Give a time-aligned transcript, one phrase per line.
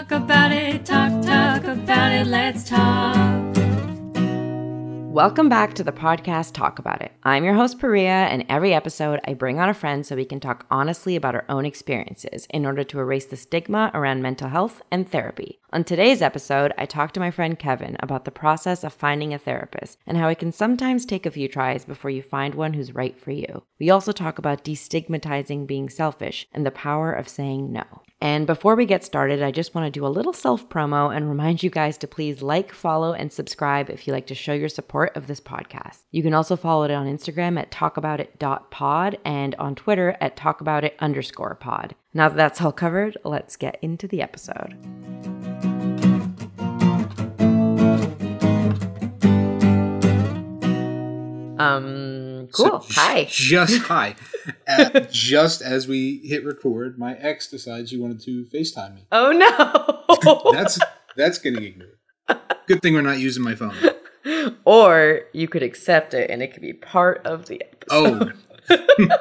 [0.00, 3.54] talk about it, talk, talk about it, let's talk.
[5.12, 7.12] Welcome back to the podcast Talk About It.
[7.22, 10.40] I'm your host, Pariya, and every episode I bring on a friend so we can
[10.40, 14.80] talk honestly about our own experiences in order to erase the stigma around mental health
[14.90, 15.58] and therapy.
[15.70, 19.38] On today's episode, I talk to my friend Kevin about the process of finding a
[19.38, 22.94] therapist and how it can sometimes take a few tries before you find one who's
[22.94, 23.64] right for you.
[23.78, 27.84] We also talk about destigmatizing being selfish and the power of saying no.
[28.22, 31.28] And before we get started, I just want to do a little self promo and
[31.28, 34.68] remind you guys to please like, follow, and subscribe if you like to show your
[34.68, 36.00] support of this podcast.
[36.10, 41.54] You can also follow it on Instagram at talkaboutit.pod and on Twitter at talkaboutit underscore
[41.54, 41.94] pod.
[42.12, 44.76] Now that that's all covered, let's get into the episode.
[51.58, 52.80] Um, cool.
[52.80, 53.24] So, Hi.
[53.28, 54.14] Just hi.
[54.66, 59.06] Uh, just as we hit record, my ex decides she wanted to FaceTime me.
[59.12, 60.52] Oh no.
[60.52, 60.78] That's
[61.16, 61.98] that's getting ignored.
[62.66, 63.74] Good thing we're not using my phone.
[64.64, 68.34] or you could accept it and it could be part of the episode.
[68.70, 68.76] Oh,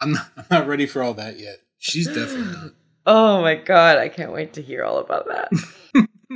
[0.00, 1.58] I'm not, I'm not ready for all that yet.
[1.78, 2.72] She's definitely not.
[3.06, 5.52] Oh my god, I can't wait to hear all about that.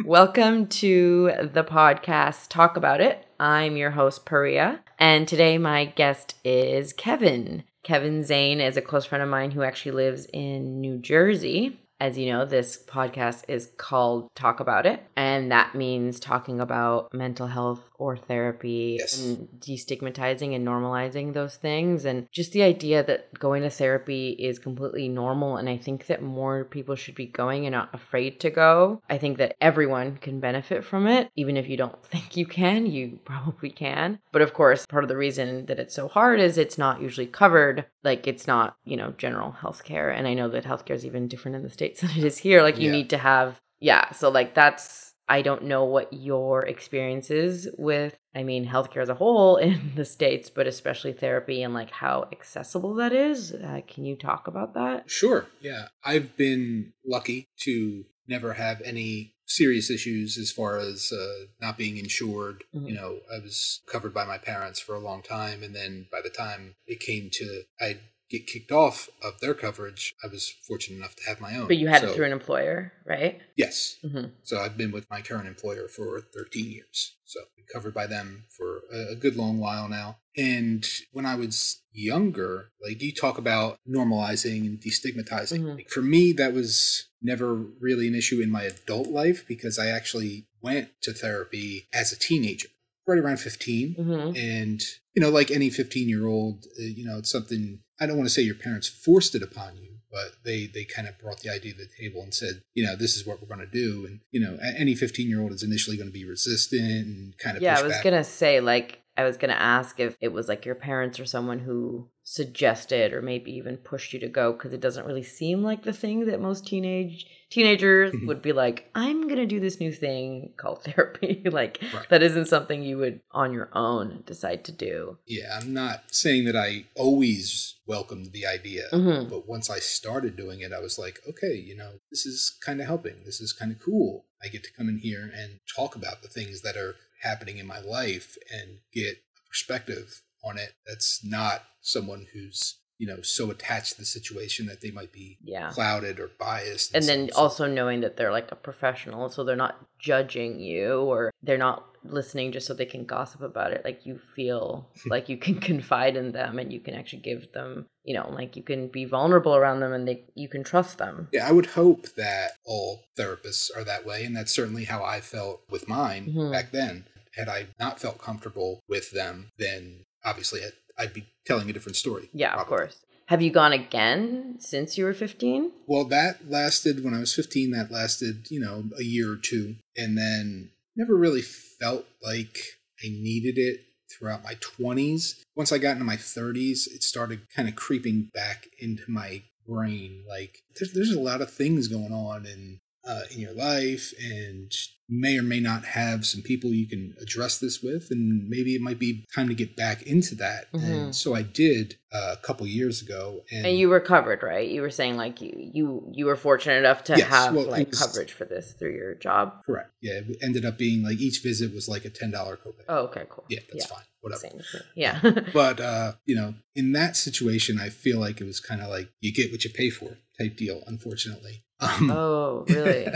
[0.04, 3.26] Welcome to the podcast Talk About It.
[3.40, 7.64] I'm your host Pariya, and today my guest is Kevin.
[7.82, 11.80] Kevin Zane is a close friend of mine who actually lives in New Jersey.
[12.00, 17.12] As you know, this podcast is called Talk About It, and that means talking about
[17.12, 19.20] mental health or therapy Yes.
[19.20, 22.04] and destigmatizing and normalizing those things.
[22.04, 25.56] And just the idea that going to therapy is completely normal.
[25.56, 29.02] And I think that more people should be going and not afraid to go.
[29.10, 31.30] I think that everyone can benefit from it.
[31.34, 34.20] Even if you don't think you can, you probably can.
[34.30, 37.26] But of course, part of the reason that it's so hard is it's not usually
[37.26, 37.86] covered.
[38.08, 40.08] Like it's not, you know, general healthcare.
[40.16, 42.62] And I know that healthcare is even different in the States than it is here.
[42.62, 42.92] Like you Yeah.
[42.98, 44.10] need to have, yeah.
[44.12, 49.10] So like that's, I don't know what your experience is with, I mean, healthcare as
[49.10, 53.52] a whole in the States, but especially therapy and like how accessible that is.
[53.52, 55.10] Uh, can you talk about that?
[55.10, 55.46] Sure.
[55.60, 55.88] Yeah.
[56.02, 61.96] I've been lucky to never have any serious issues as far as uh, not being
[61.96, 62.64] insured.
[62.74, 62.88] Mhm.
[62.88, 65.62] You know, I was covered by my parents for a long time.
[65.62, 67.98] And then by the time it came to, I
[68.30, 71.66] get kicked off of their coverage, I was fortunate enough to have my own.
[71.66, 73.40] But you had So- it through an employer, right?
[73.56, 73.96] Yes.
[74.02, 77.16] hmm So I've been with my current employer for 13 years.
[77.24, 80.18] So been covered by them for a, good long while now.
[80.36, 85.60] And when I was younger, like you talk about normalizing and destigmatizing.
[85.62, 85.76] Mhm.
[85.76, 89.88] Like for me, that was never really an issue in my adult life because I
[89.88, 92.68] actually went to therapy as a teenager,
[93.06, 94.82] right around 15 hmm and
[95.14, 98.28] you know like any 15 year old uh, you know it's something i don't want
[98.28, 101.50] to say your parents forced it upon you but they they kind of brought the
[101.50, 104.06] idea to the table and said you know this is what we're going to do.
[104.06, 107.56] And you know any 15 year old is initially going to be resistant and kind
[107.56, 110.64] of Yeah, I was gonna say like I was gonna ask if it was like
[110.64, 114.80] your parents or someone who suggested or maybe even pushed you to go because it
[114.80, 118.26] doesn't really seem like the thing that most teenage teenagers Mhm.
[118.26, 121.42] would be like, I'm gonna do this new thing called therapy.
[121.50, 122.08] like Right.
[122.10, 125.18] that isn't something you would on your own decide to do.
[125.26, 129.28] yeah i'm not saying that i always welcomed the idea Mhm.
[129.30, 132.80] but once i started doing it i was like okay you know this is kind
[132.80, 135.96] of helping this is kind of cool i get to come in here and talk
[135.96, 140.72] about the things that are happening in my life and get a perspective on it
[140.86, 145.38] that's not someone who's you know so attached to the situation that they might be
[145.42, 145.70] Yeah.
[145.70, 149.44] clouded or biased And then some- some- also knowing that they're like a professional, so
[149.44, 153.84] they're not judging you or they're not listening just so they can gossip about it.
[153.84, 157.86] Like you feel like you can confide in them and you can actually give them,
[158.04, 161.28] you know, like you can be vulnerable around them and they you can trust them.
[161.32, 165.20] yeah i would hope that all therapists are that way and that's certainly how i
[165.20, 166.52] felt with mine Mhm.
[166.52, 167.06] back then
[167.36, 170.60] had i not felt comfortable with them then obviously
[170.98, 173.00] I'd, be telling a different story Yeah, of course.
[173.26, 175.70] Have you gone again since you were 15?
[175.86, 179.76] Well, that lasted when I was 15, that lasted, you know, a year or two.
[179.96, 182.58] And then never really felt like
[183.04, 183.80] I needed it
[184.10, 185.40] throughout my 20s.
[185.54, 190.24] Once I got into my 30s, it started kind of creeping back into my brain.
[190.26, 194.70] Like, there's, there's a lot of things going on in, uh, in your life, and
[195.10, 198.82] may or may not have some people you can address this with, and maybe it
[198.82, 200.70] might be time to get back into that.
[200.72, 200.82] Mhm.
[200.84, 204.68] And so I did uh, a couple years ago, and, And you recovered, right?
[204.68, 207.88] You were saying like you you you were fortunate enough to Yes, have well, like
[207.88, 209.62] was- coverage for this through your job.
[209.64, 212.84] correct, yeah, it ended up being like each visit was like a ten dollar copay.
[212.88, 213.44] Oh, okay, cool.
[213.48, 214.48] yeah, that's fine, whatever.
[214.94, 215.20] Yeah.
[215.54, 219.08] But uh, you know, in that situation, I feel like it was kind of like
[219.20, 220.82] you get what you pay for type deal.
[220.86, 221.62] Unfortunately.
[221.80, 223.06] Um, oh, really?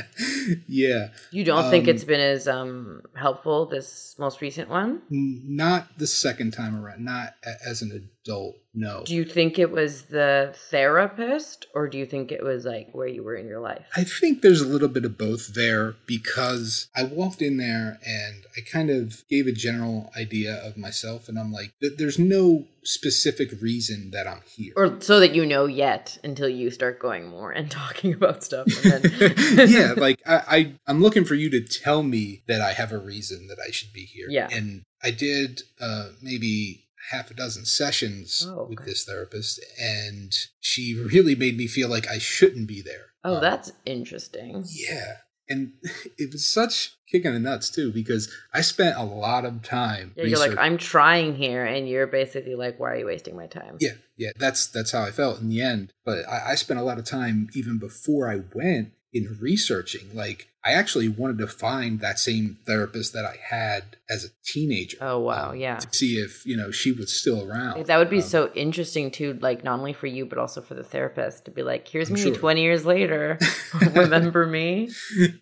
[0.69, 5.03] yeah, You don't think Um, it's been as um helpful this most recent one?
[5.11, 7.05] N- not the second time around.
[7.05, 7.91] Not a- as an
[8.25, 8.57] adult.
[8.75, 9.03] No.
[9.05, 13.09] Do you think it was the therapist or do you think it was like where
[13.09, 13.85] you were in your life?
[13.97, 18.45] I think there's a little bit of both there because I walked in there and
[18.57, 23.51] I kind of gave a general idea of myself, and I'm like, there's no specific
[23.63, 24.73] reason that I'm here.
[24.77, 28.52] or so that you know yet until you start going more and talking about stuff.
[28.53, 32.73] And then yeah, like I, I, I'm looking for you to tell me that I
[32.73, 34.27] have a reason that I should be here.
[34.29, 34.49] Yeah.
[34.53, 40.95] and I did uh, maybe half a dozen sessions Oh, with this therapist, and she
[40.95, 43.07] really made me feel like I shouldn't be there.
[43.25, 44.65] oh, Um, that's interesting.
[44.71, 45.15] Yeah.
[45.49, 45.73] And
[46.19, 50.13] it was such kick in the nuts too, because I spent a lot of time.
[50.17, 53.47] Yeah, you're like, I'm trying here, and you're basically like, why are you wasting my
[53.47, 53.77] time?
[53.81, 55.93] yeah, yeah, that's that's how I felt in the end.
[56.05, 60.15] But I, I spent a lot of time even before I went in researching.
[60.15, 64.97] Like I actually wanted to find that same therapist that I had as a teenager.
[65.01, 65.79] Oh, wow, um, yeah.
[65.79, 67.87] To see if, you know, she was still around.
[67.87, 70.75] That would be Um, so interesting too, like not only for you but also for
[70.75, 72.35] the therapist to be like, "Here's I'm me sure.
[72.35, 73.39] 20 years later.
[73.93, 74.91] Remember me?"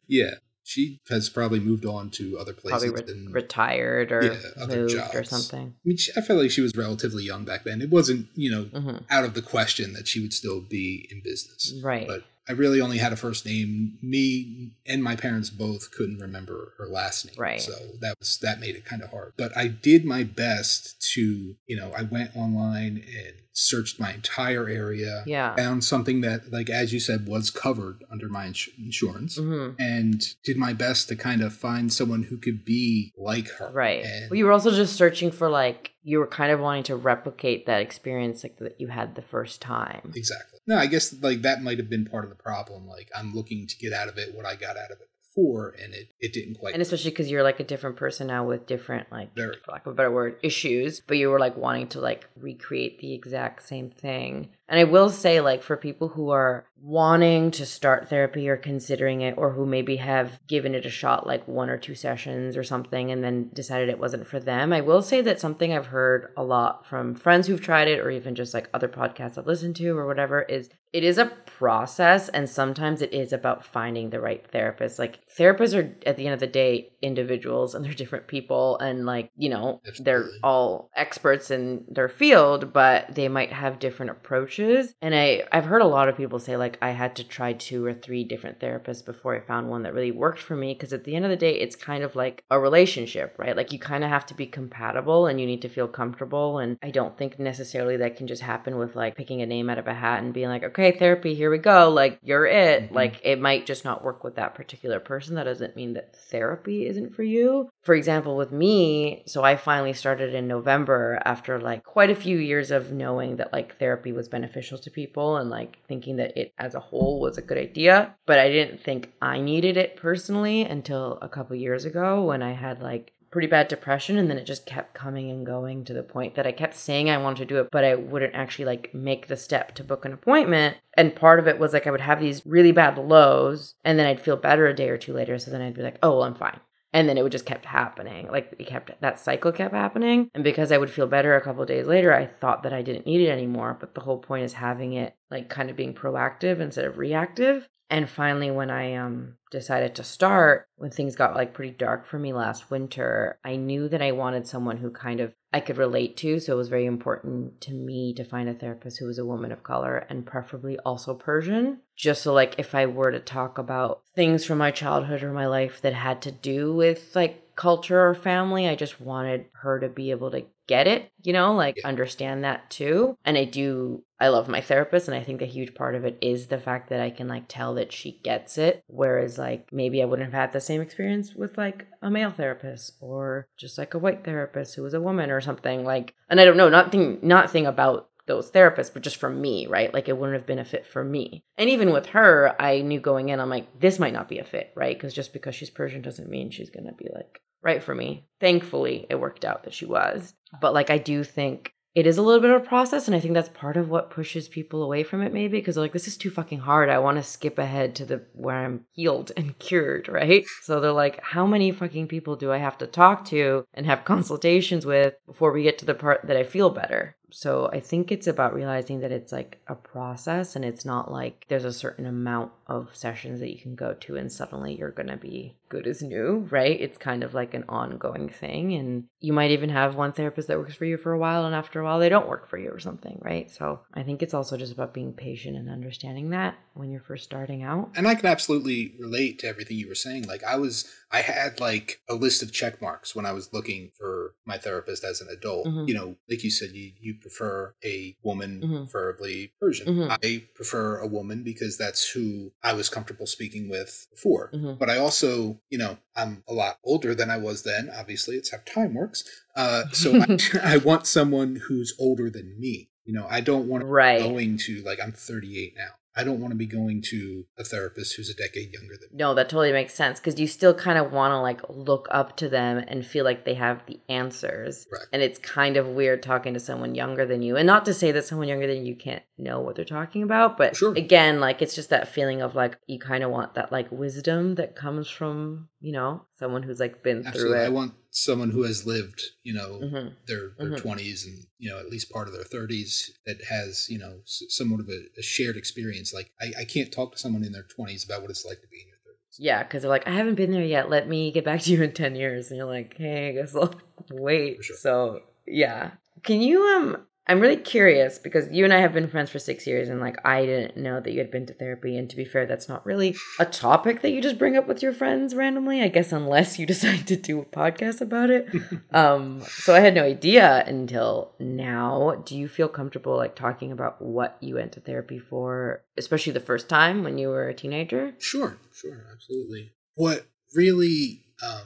[0.06, 0.34] Yeah.
[0.62, 2.92] She has probably moved on to other places.
[2.92, 5.74] Probably re- retired or Yeah, other moved or something.
[5.74, 7.82] I mean, she, I felt like she was relatively young back then.
[7.82, 11.22] It wasn't, you know, hmm out of the question that she would still be in
[11.24, 11.74] business.
[11.82, 12.06] Right.
[12.06, 13.98] But I really only had a first name.
[14.02, 17.34] Me and my parents both couldn't remember her last name.
[17.38, 17.60] Right.
[17.60, 19.34] So that was that made it kind of hard.
[19.36, 24.68] But I did my best to, you know, I went online and searched my entire
[24.68, 25.22] area.
[25.26, 25.54] Yeah.
[25.56, 29.36] Found something that, like as you said, was covered under my ins- insurance.
[29.36, 33.70] hmm And did my best to kind of find someone who could be like her.
[33.72, 34.04] Right.
[34.04, 36.96] And Well, you were also just searching for like you were kind of wanting to
[36.96, 40.12] replicate that experience like that you had the first time.
[40.14, 40.59] Exactly.
[40.70, 42.86] No, I guess like that might have been part of the problem.
[42.86, 45.74] Like I'm looking to get out of it what I got out of it before,
[45.82, 46.74] and it it didn't quite.
[46.74, 49.56] And especially because you're like a different person now with different like Very.
[49.64, 52.98] for lack of a better word issues but you were like wanting to like recreate
[53.00, 57.66] the exact same thing and i will say like for people who are wanting to
[57.66, 61.68] start therapy or considering it or who maybe have given it a shot like one
[61.68, 65.20] or two sessions or something and then decided it wasn't for them i will say
[65.20, 68.68] that something i've heard a lot from friends who've tried it or even just like
[68.72, 71.30] other podcasts i've listened to or whatever is it is a
[71.60, 74.98] process and sometimes it is about finding the right therapist.
[74.98, 79.04] Like therapists are at the end of the day individuals and they're different people and
[79.04, 84.94] like you know they're all experts in their field but they might have different approaches.
[85.02, 87.84] And i i've heard a lot of people say like i had to try two
[87.84, 91.04] or three different therapists before i found one that really worked for me because at
[91.04, 93.56] the end of the day it's kind of like a relationship right?
[93.56, 96.78] Like you kind of have to be compatible and you need to feel comfortable and
[96.82, 99.86] i don't think necessarily that can just happen with like picking a name out of
[99.86, 102.90] a hat and being like okay therapy here we go like you're it.
[102.90, 102.94] Mhm.
[102.94, 105.34] like it might just not work with that particular person.
[105.34, 107.68] That doesn't mean that therapy isn't for you.
[107.82, 112.36] For example with me so i finally started in november after like quite a few
[112.38, 116.52] years of knowing that like therapy was beneficial to people and like thinking that it
[116.58, 118.14] as a whole was a good idea.
[118.26, 122.52] But i didn't think i needed it personally until a couple years ago when i
[122.52, 126.02] had like pretty bad depression and then it just kept coming and going to the
[126.02, 128.92] point that I kept saying I wanted to do it but I wouldn't actually like
[128.94, 130.76] make the step to book an appointment.
[130.94, 134.06] And part of it was like I would have these really bad lows and then
[134.06, 136.24] I'd feel better a day or two later so then I'd be like oh well
[136.24, 136.60] I'm fine
[136.92, 138.28] and then it would just kept happening.
[138.30, 140.30] Like it kept that cycle kept happening.
[140.34, 143.06] And because I would feel better a couple days later I thought that I didn't
[143.06, 143.76] need it anymore.
[143.78, 147.68] But the whole point is having it like kind of being proactive instead of reactive.
[147.92, 152.18] And finally, when I um decided to start, when things got like pretty dark for
[152.18, 156.16] me last winter, I knew that I wanted someone who kind of I could relate
[156.18, 156.38] to.
[156.38, 159.52] So it was very important to me to find a therapist who was a woman
[159.52, 161.80] of color and preferably also Persian.
[161.96, 165.46] Just so like if I were to talk about things from my childhood or my
[165.46, 169.88] life that had to do with like culture or family, I just wanted her to
[169.90, 171.88] be able to get it, you know, like Yeah.
[171.88, 173.18] understand that too.
[173.22, 176.18] And I do I love my therapist and I think a huge part of it
[176.20, 180.02] is the fact that I can like tell that she gets it whereas like maybe
[180.02, 183.94] I wouldn't have had the same experience with like a male therapist or just like
[183.94, 187.18] a white therapist who was a woman or something like and I don't know nothing
[187.22, 189.92] nothing about those therapists, but just for me, right?
[189.92, 191.44] Like it wouldn't have been a fit for me.
[191.56, 194.44] And even with her, I knew going in, I'm like, this might not be a
[194.44, 194.96] fit, right?
[194.96, 198.26] Because just because she's Persian doesn't mean she's going to be like right for me.
[198.40, 200.34] Thankfully, it worked out that she was.
[200.60, 203.08] But like, I do think it is a little bit of a process.
[203.08, 205.92] And I think that's part of what pushes people away from it, maybe because like,
[205.92, 206.88] this is too fucking hard.
[206.88, 210.44] I want to skip ahead to the where I'm healed and cured, right?
[210.62, 214.04] So they're like, how many fucking people do I have to talk to and have
[214.04, 217.16] consultations with before we get to the part that I feel better?
[217.32, 221.46] So I think it's about realizing that it's like a process and it's not like
[221.48, 225.08] there's a certain amount of sessions that you can go to and suddenly you're going
[225.08, 226.80] to be good as new, right?
[226.80, 228.74] It's kind of like an ongoing thing.
[228.74, 231.54] And you might even have one therapist that works for you for a while and
[231.54, 233.50] after a while they don't work for you or something, right?
[233.50, 237.24] So I think it's also just about being patient and understanding that when you're first
[237.24, 237.90] starting out.
[237.96, 240.26] And I can absolutely relate to everything you were saying.
[240.28, 243.90] Like I was, I had like a list of check marks when I was looking
[243.98, 245.66] for my therapist as an adult.
[245.66, 245.88] Mhm.
[245.88, 248.90] You know, like you said, you, you prefer a woman, Mhm.
[248.90, 249.88] preferably Persian.
[249.88, 250.18] Mhm.
[250.22, 254.50] I prefer a woman because that's who I was comfortable speaking with before.
[254.54, 254.78] Mhm.
[254.78, 257.90] But I also, you know, I'm a lot older than I was then.
[257.94, 259.24] Obviously, it's how time works.
[259.56, 260.36] Uh, so I,
[260.74, 262.90] I want someone who's older than me.
[263.04, 264.20] You know, I don't want to Right.
[264.20, 265.94] going to like I'm 38 now.
[266.16, 269.16] I don't want to be going to a therapist who's a decade younger than me.
[269.18, 272.36] No, that totally makes sense because you still kind of want to like look up
[272.38, 274.86] to them and feel like they have the answers.
[274.92, 275.06] Right.
[275.12, 277.56] And it's kind of weird talking to someone younger than you.
[277.56, 280.58] And not to say that someone younger than you can't know what they're talking about,
[280.58, 280.92] but Sure.
[280.94, 284.56] again, like it's just that feeling of like you kind of want that like wisdom
[284.56, 288.62] that comes from, you know, someone who's like been Absolutely, through I want someone who
[288.64, 290.12] has lived, you know, Mhm.
[290.26, 290.82] their their Mhm.
[290.82, 294.42] 20s and you know at least part of their 30s that has you know s-
[294.48, 296.12] somewhat of a, a shared experience.
[296.12, 298.68] Like I, I can't talk to someone in their 20s about what it's like to
[298.68, 299.36] be in your 30s.
[299.38, 300.90] Yeah, because they're like, I haven't been there yet.
[300.90, 303.54] Let me get back to you in ten years, and you're like, Hey, I guess
[303.54, 303.74] I'll
[304.10, 304.62] wait.
[304.62, 304.76] Sure.
[304.76, 307.06] So yeah, can you um?
[307.30, 310.16] I'm really curious because you and I have been friends for six years, and like
[310.26, 311.96] I didn't know that you had been to therapy.
[311.96, 314.82] And to be fair, that's not really a topic that you just bring up with
[314.82, 315.80] your friends randomly.
[315.80, 318.48] I guess unless you decide to do a podcast about it.
[318.92, 322.20] um, so I had no idea until now.
[322.26, 326.40] Do you feel comfortable like talking about what you went to therapy for, especially the
[326.40, 328.12] first time when you were a teenager?
[328.18, 329.70] Sure, sure, absolutely.
[329.94, 331.62] What really um,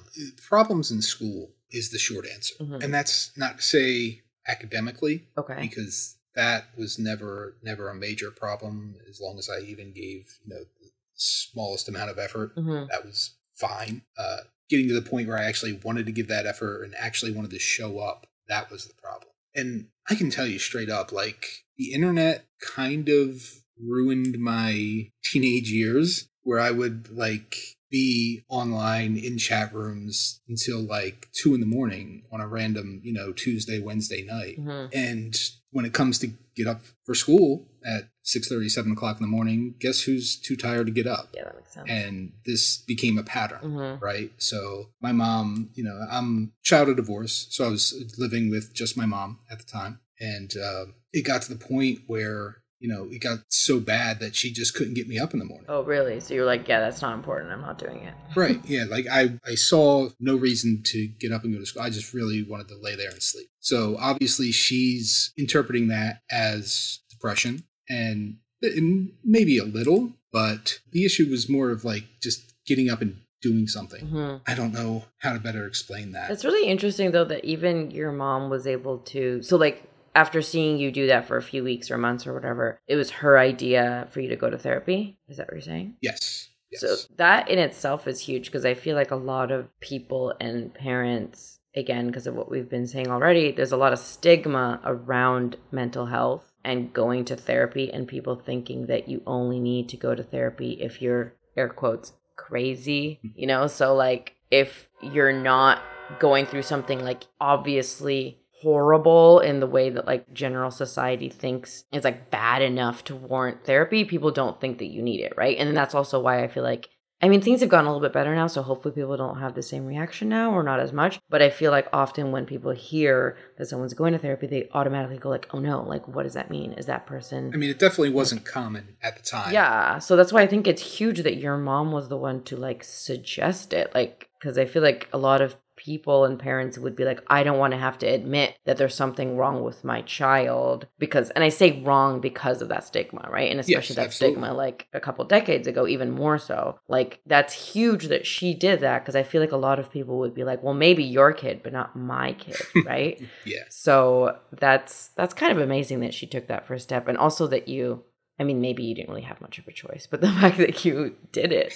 [0.47, 2.85] problems in school is the short answer, Mhm.
[2.85, 5.59] and that's not to say academically Okay.
[5.61, 10.55] because that was never never a major problem as long as I even gave you
[10.55, 12.53] know the smallest amount of effort.
[12.55, 14.03] hmm That was fine.
[14.19, 17.33] Uh, getting to the point where I actually wanted to give that effort and actually
[17.33, 19.31] wanted to show up, that was the problem.
[19.55, 21.47] And I can tell you straight up, like
[21.79, 23.43] the internet kind of
[23.81, 31.29] ruined my teenage years where I would like be online in chat rooms until like
[31.33, 34.57] two in the morning on a random, you know, Tuesday, Wednesday night.
[34.59, 35.33] hmm And
[35.71, 39.77] when it comes to get up for school at 6 7 o'clock in the morning,
[39.79, 41.29] guess who's too tired to get up?
[41.35, 41.89] Yeah, that makes sense.
[41.89, 44.31] And this became a pattern, hmm right?
[44.39, 48.97] So my mom, you know, I'm child of divorce, so I was living with just
[48.97, 50.01] my mom at the time.
[50.19, 54.37] And uh, it got to the point where, you know, it got so bad that
[54.37, 55.65] she just couldn't get me up in the morning.
[55.71, 56.21] Oh, really?
[56.21, 57.51] So you're like, yeah, that's not important.
[57.51, 58.13] I'm not doing it.
[58.37, 58.61] Right.
[58.67, 58.85] Yeah.
[58.91, 61.83] Like I, I saw no reason to get up and go to school.
[61.83, 63.47] I just really wanted to lay there and sleep.
[63.61, 71.31] So obviously she's interpreting that as depression and, and maybe a little, but the issue
[71.31, 74.05] was more of like just getting up and doing something.
[74.07, 76.31] hmm I don't know how to better explain that.
[76.31, 79.43] It's really interesting though that even your mom was able to.
[79.43, 82.79] So like after seeing you do that for a few weeks or months or whatever,
[82.87, 85.19] it was her idea for you to go to therapy.
[85.29, 85.97] Is that what you're saying?
[86.01, 86.51] yes.
[86.71, 86.81] Yes.
[86.81, 90.75] So that in itself is huge because I feel like a lot of people and
[90.75, 95.57] parents, again, because of what we've been saying already, there's a lot of stigma around
[95.71, 100.17] mental health and going to therapy and people thinking that you only need to go
[100.17, 103.69] to therapy if you're air quotes crazy, you know?
[103.69, 105.81] So like if you're not
[106.19, 112.03] going through something like obviously horrible in the way that like general society thinks is
[112.03, 115.57] like bad enough to warrant therapy, people don't think that you need it, right?
[115.57, 116.89] And then that's also why I feel like
[117.23, 119.55] I mean things have gotten a little bit better now, so hopefully people don't have
[119.55, 121.21] the same reaction now or not as much.
[121.31, 125.19] But I feel like often when people hear that someone's going to therapy, they automatically
[125.19, 126.73] go like, "Oh no, like what does that mean?
[126.73, 129.53] Is that person I mean, it definitely wasn't common at the time.
[129.53, 132.57] yeah, so that's why I think it's huge that your mom was the one to
[132.57, 136.97] like suggest it, like because I feel like a lot of people and parents would
[136.97, 140.01] be like, I don't want to have to admit that there's something wrong with my
[140.03, 143.51] child because, and I say wrong because of that stigma, right?
[143.51, 144.37] And especially that absolutely.
[144.37, 146.79] stigma like a couple decades ago, even more so.
[146.89, 150.19] Like, that's huge that she did that because I feel like a lot of people
[150.21, 153.21] would be like, well, maybe your kid, but not my kid, right?
[153.45, 153.65] Yeah.
[153.69, 157.69] So that's that's kind of amazing that she took that first step, and also that
[157.69, 158.05] you.
[158.39, 160.85] I mean, maybe you didn't really have much of a choice, but the fact that
[160.85, 161.75] you did it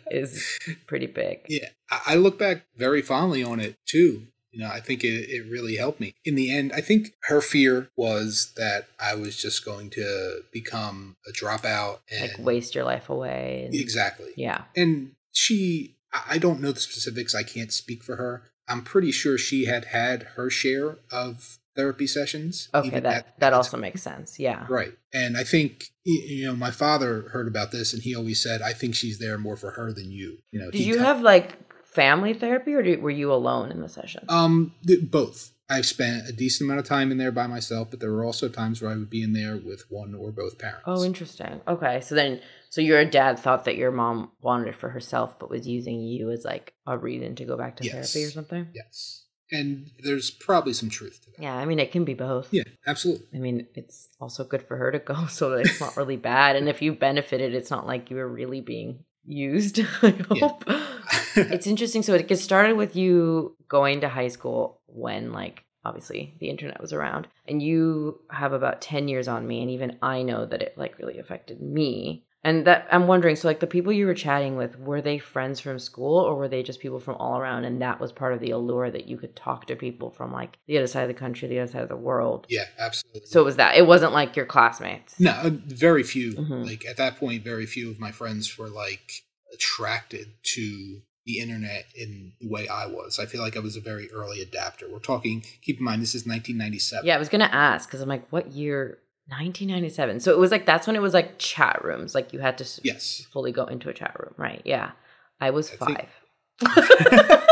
[0.10, 1.40] is pretty big.
[1.48, 1.68] Yeah,
[2.06, 4.26] I look back very fondly on it too.
[4.52, 6.12] You know, I think it, it really helped me.
[6.24, 11.16] In the end, I think her fear was that I was just going to become
[11.28, 13.62] a dropout and Like waste your life away.
[13.66, 14.30] and- exactly.
[14.36, 14.64] yeah.
[14.76, 15.94] And she,
[16.28, 17.32] I don't know the specifics.
[17.32, 18.42] I can't speak for her.
[18.68, 22.68] I'm pretty sure she had had her share of therapy sessions.
[22.74, 24.38] Okay, that at- that at also makes sense.
[24.38, 24.66] Yeah.
[24.68, 24.92] Right.
[25.14, 28.72] And I think, you know, my father heard about this and he always said, I
[28.72, 30.38] think she's there more for her than you.
[30.50, 33.80] You know, Did you tell- have like family therapy, or did, were you alone in
[33.80, 34.24] the session?
[34.28, 35.52] Um, th- both.
[35.68, 38.48] I've spent a decent amount of time in there by myself, but there were also
[38.48, 40.82] times where I would be in there with one or both parents.
[40.86, 41.60] oh, interesting.
[41.68, 45.48] Okay, so then, so your dad thought that your mom wanted it for herself, but
[45.48, 48.12] was using you as like a reason to go back to Yes.
[48.12, 48.68] therapy or something.
[48.74, 49.26] yes.
[49.52, 51.42] And there's probably some truth to that.
[51.42, 52.48] Yeah, I mean, it can be both.
[52.52, 53.26] Yeah, absolutely.
[53.34, 56.56] I mean, it's also good for her to go so that it's not really bad.
[56.56, 59.80] And if you benefited, it's not like you were really being used.
[60.02, 60.64] I hope.
[61.36, 62.02] it's interesting.
[62.02, 66.80] So it gets started with you going to high school when, like, obviously the internet
[66.80, 69.62] was around, and you have about 10 years on me.
[69.62, 72.24] And even I know that it, like, really affected me.
[72.42, 75.60] And that I'm wondering, so like the people you were chatting with, were they friends
[75.60, 77.64] from school or were they just people from all around?
[77.64, 80.56] And that was part of the allure that you could talk to people from like
[80.66, 82.46] the other side of the country, the other side of the world.
[82.48, 83.26] yeah, absolutely.
[83.26, 83.76] So it was that.
[83.76, 85.20] It wasn't like your classmates.
[85.20, 86.32] no, uh, very few.
[86.32, 86.64] Mhm.
[86.66, 91.84] Like at that point, very few of my friends were like attracted to the internet
[91.94, 93.18] in the way I was.
[93.18, 94.86] I feel like I was a very early adapter.
[94.90, 97.06] We're talking, keep in mind, this is 1997.
[97.06, 98.98] Yeah, I was gonna ask because I'm like, what year?
[99.30, 100.20] 1997.
[100.20, 102.14] So it was like that's when it was like chat rooms.
[102.14, 103.26] Like you had to s- Yes.
[103.32, 104.60] fully go into a chat room, right?
[104.64, 104.90] Yeah,
[105.40, 106.08] I was I think-
[106.60, 107.40] five,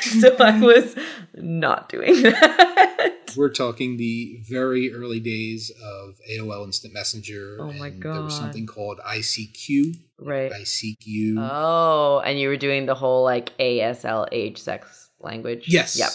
[0.00, 0.94] so I was
[1.34, 3.12] not doing that.
[3.36, 7.56] We're talking the very early days of AOL Instant Messenger.
[7.60, 9.96] Oh my and There was something called ICQ.
[10.20, 10.52] Right.
[10.52, 11.38] I seek you.
[11.40, 15.64] Oh, and you were doing the whole like ASL age sex language.
[15.66, 15.98] yes.
[15.98, 16.10] Yep.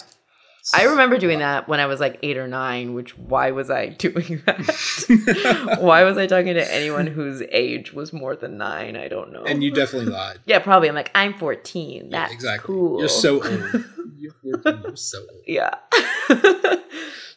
[0.74, 3.88] I remember doing that when I was like eight or nine, which why was I
[3.98, 5.78] doing that?
[5.80, 8.96] why was I talking to anyone whose age was more than nine?
[8.96, 9.42] I don't know.
[9.44, 10.40] And you definitely lied.
[10.46, 10.88] Yeah, probably.
[10.88, 12.04] I'm like, I'm 14.
[12.04, 12.66] Yeah, That's exactly.
[12.66, 13.00] cool.
[13.00, 13.84] You're so old.
[14.16, 15.42] You're 14, you're so old.
[15.46, 15.76] yeah.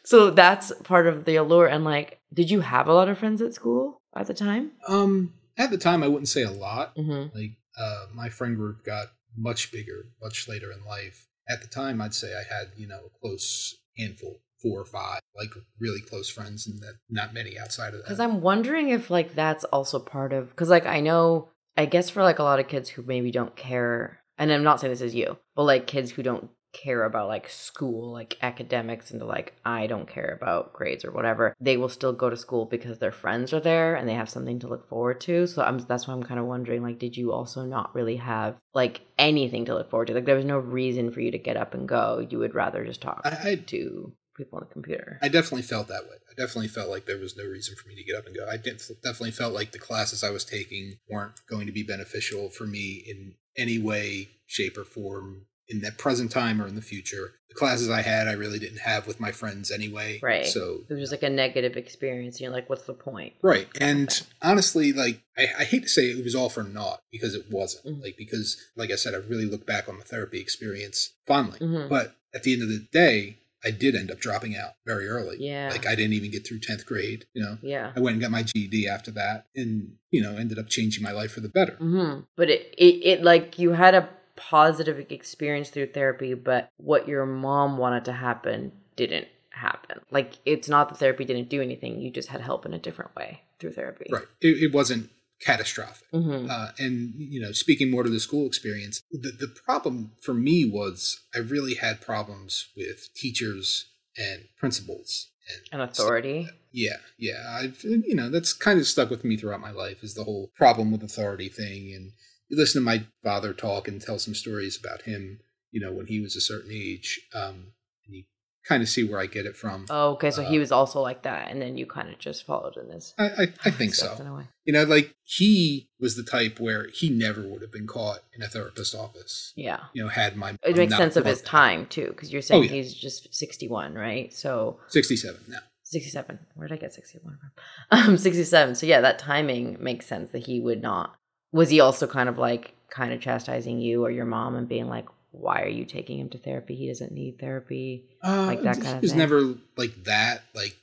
[0.04, 1.66] so that's part of the allure.
[1.66, 4.72] And like, did you have a lot of friends at school at the time?
[4.86, 6.94] Um, at the time, I wouldn't say a lot.
[6.96, 7.36] Mm-hmm.
[7.36, 11.26] Like, uh, my friend group got much bigger, much later in life.
[11.48, 15.20] At the time, I'd say I had, you know, a close handful, four or five,
[15.36, 18.04] like really close friends, and that not many outside of that.
[18.04, 22.10] Because I'm wondering if like that's also part of because like I know I guess
[22.10, 25.00] for like a lot of kids who maybe don't care, and I'm not saying this
[25.00, 29.54] is you, but like kids who don't care about like school, like academics, and like
[29.64, 33.12] I don't care about grades or whatever, they will still go to school because their
[33.12, 35.46] friends are there and they have something to look forward to.
[35.46, 38.56] So I'm that's why I'm kind of wondering like, did you also not really have
[38.74, 40.14] like anything to look forward to?
[40.14, 42.26] Like there was no reason for you to get up and go.
[42.28, 45.18] You would rather just talk I- I- to people on the computer.
[45.22, 46.16] I definitely felt that way.
[46.28, 48.46] I definitely felt like there was no reason for me to get up and go.
[48.50, 52.64] I definitely felt like the classes I was taking weren't going to be beneficial for
[52.64, 57.32] me in any way, shape, or form in that present time or in the future.
[57.48, 60.18] The classes I had, I really didn't have with my friends anyway.
[60.22, 60.46] Right.
[60.46, 62.40] So It was just like a negative experience.
[62.40, 63.34] You're like, what's the point?
[63.42, 63.68] Right.
[63.80, 64.08] And
[64.42, 67.86] honestly, like, I, I hate to say it was all for naught because it wasn't.
[68.00, 68.02] Mhm.
[68.02, 71.58] Like, because, like I said, I really look back on the therapy experience fondly.
[71.60, 71.88] Mhm.
[71.88, 75.38] But at the end of the day, I did end up dropping out very early.
[75.40, 75.70] Yeah.
[75.70, 77.56] Like, I didn't even get through 10th grade, you know?
[77.62, 77.92] Yeah.
[77.96, 81.12] I went and got my GED after that and, you know, ended up changing my
[81.12, 81.76] life for the better.
[81.76, 87.08] hmm But it, it, it, like, you had a positive experience through therapy, but what
[87.08, 90.00] your mom wanted to happen didn't happen.
[90.10, 92.00] Like, it's not that therapy didn't do anything.
[92.00, 94.06] You just had help in a different way through therapy.
[94.10, 94.26] Right.
[94.40, 96.06] It, it wasn't catastrophic.
[96.10, 100.34] hmm Uh, and you know, speaking more to the school experience, the the problem for
[100.34, 106.48] me was I really had problems with teachers and principals and An authority.
[106.72, 107.58] yeah, yeah.
[107.60, 110.50] I've you know that's kind of stuck with me throughout my life is the whole
[110.56, 111.92] problem with authority thing.
[111.94, 112.12] And
[112.48, 116.06] you listen to my father talk and tell some stories about him, you know, when
[116.06, 117.72] he was a certain age, um,
[118.06, 118.26] and he
[118.68, 119.86] kind of see where I get it from.
[119.90, 120.30] Oh, okay.
[120.30, 122.88] So he Uh, was also like that, and then you kind of just followed in
[122.88, 123.12] this.
[123.18, 124.14] I, I, I think so.
[124.18, 124.44] In a way.
[124.64, 128.42] You know, like he was the type where he never would have been caught in
[128.42, 129.52] a therapist's office.
[129.56, 129.80] Yeah.
[129.94, 131.46] You know, had my It makes sense of his that.
[131.48, 132.70] time too, because you're saying Oh, yeah.
[132.72, 134.32] he's just 61, right?
[134.32, 135.58] So Sixty-seven now.
[135.86, 136.38] 67.
[136.54, 137.50] Where did I get 61 from?
[138.12, 138.74] Um, 67.
[138.76, 141.14] So yeah, that timing makes sense that he would not.
[141.54, 144.88] Was he also kind of like kind of chastising you or your mom and being
[144.88, 146.74] like, "Why are you taking him to therapy?
[146.74, 149.18] He doesn't need therapy." Uh, Like that kind of was thing?
[149.18, 149.40] never
[149.76, 150.42] like that.
[150.54, 150.76] Like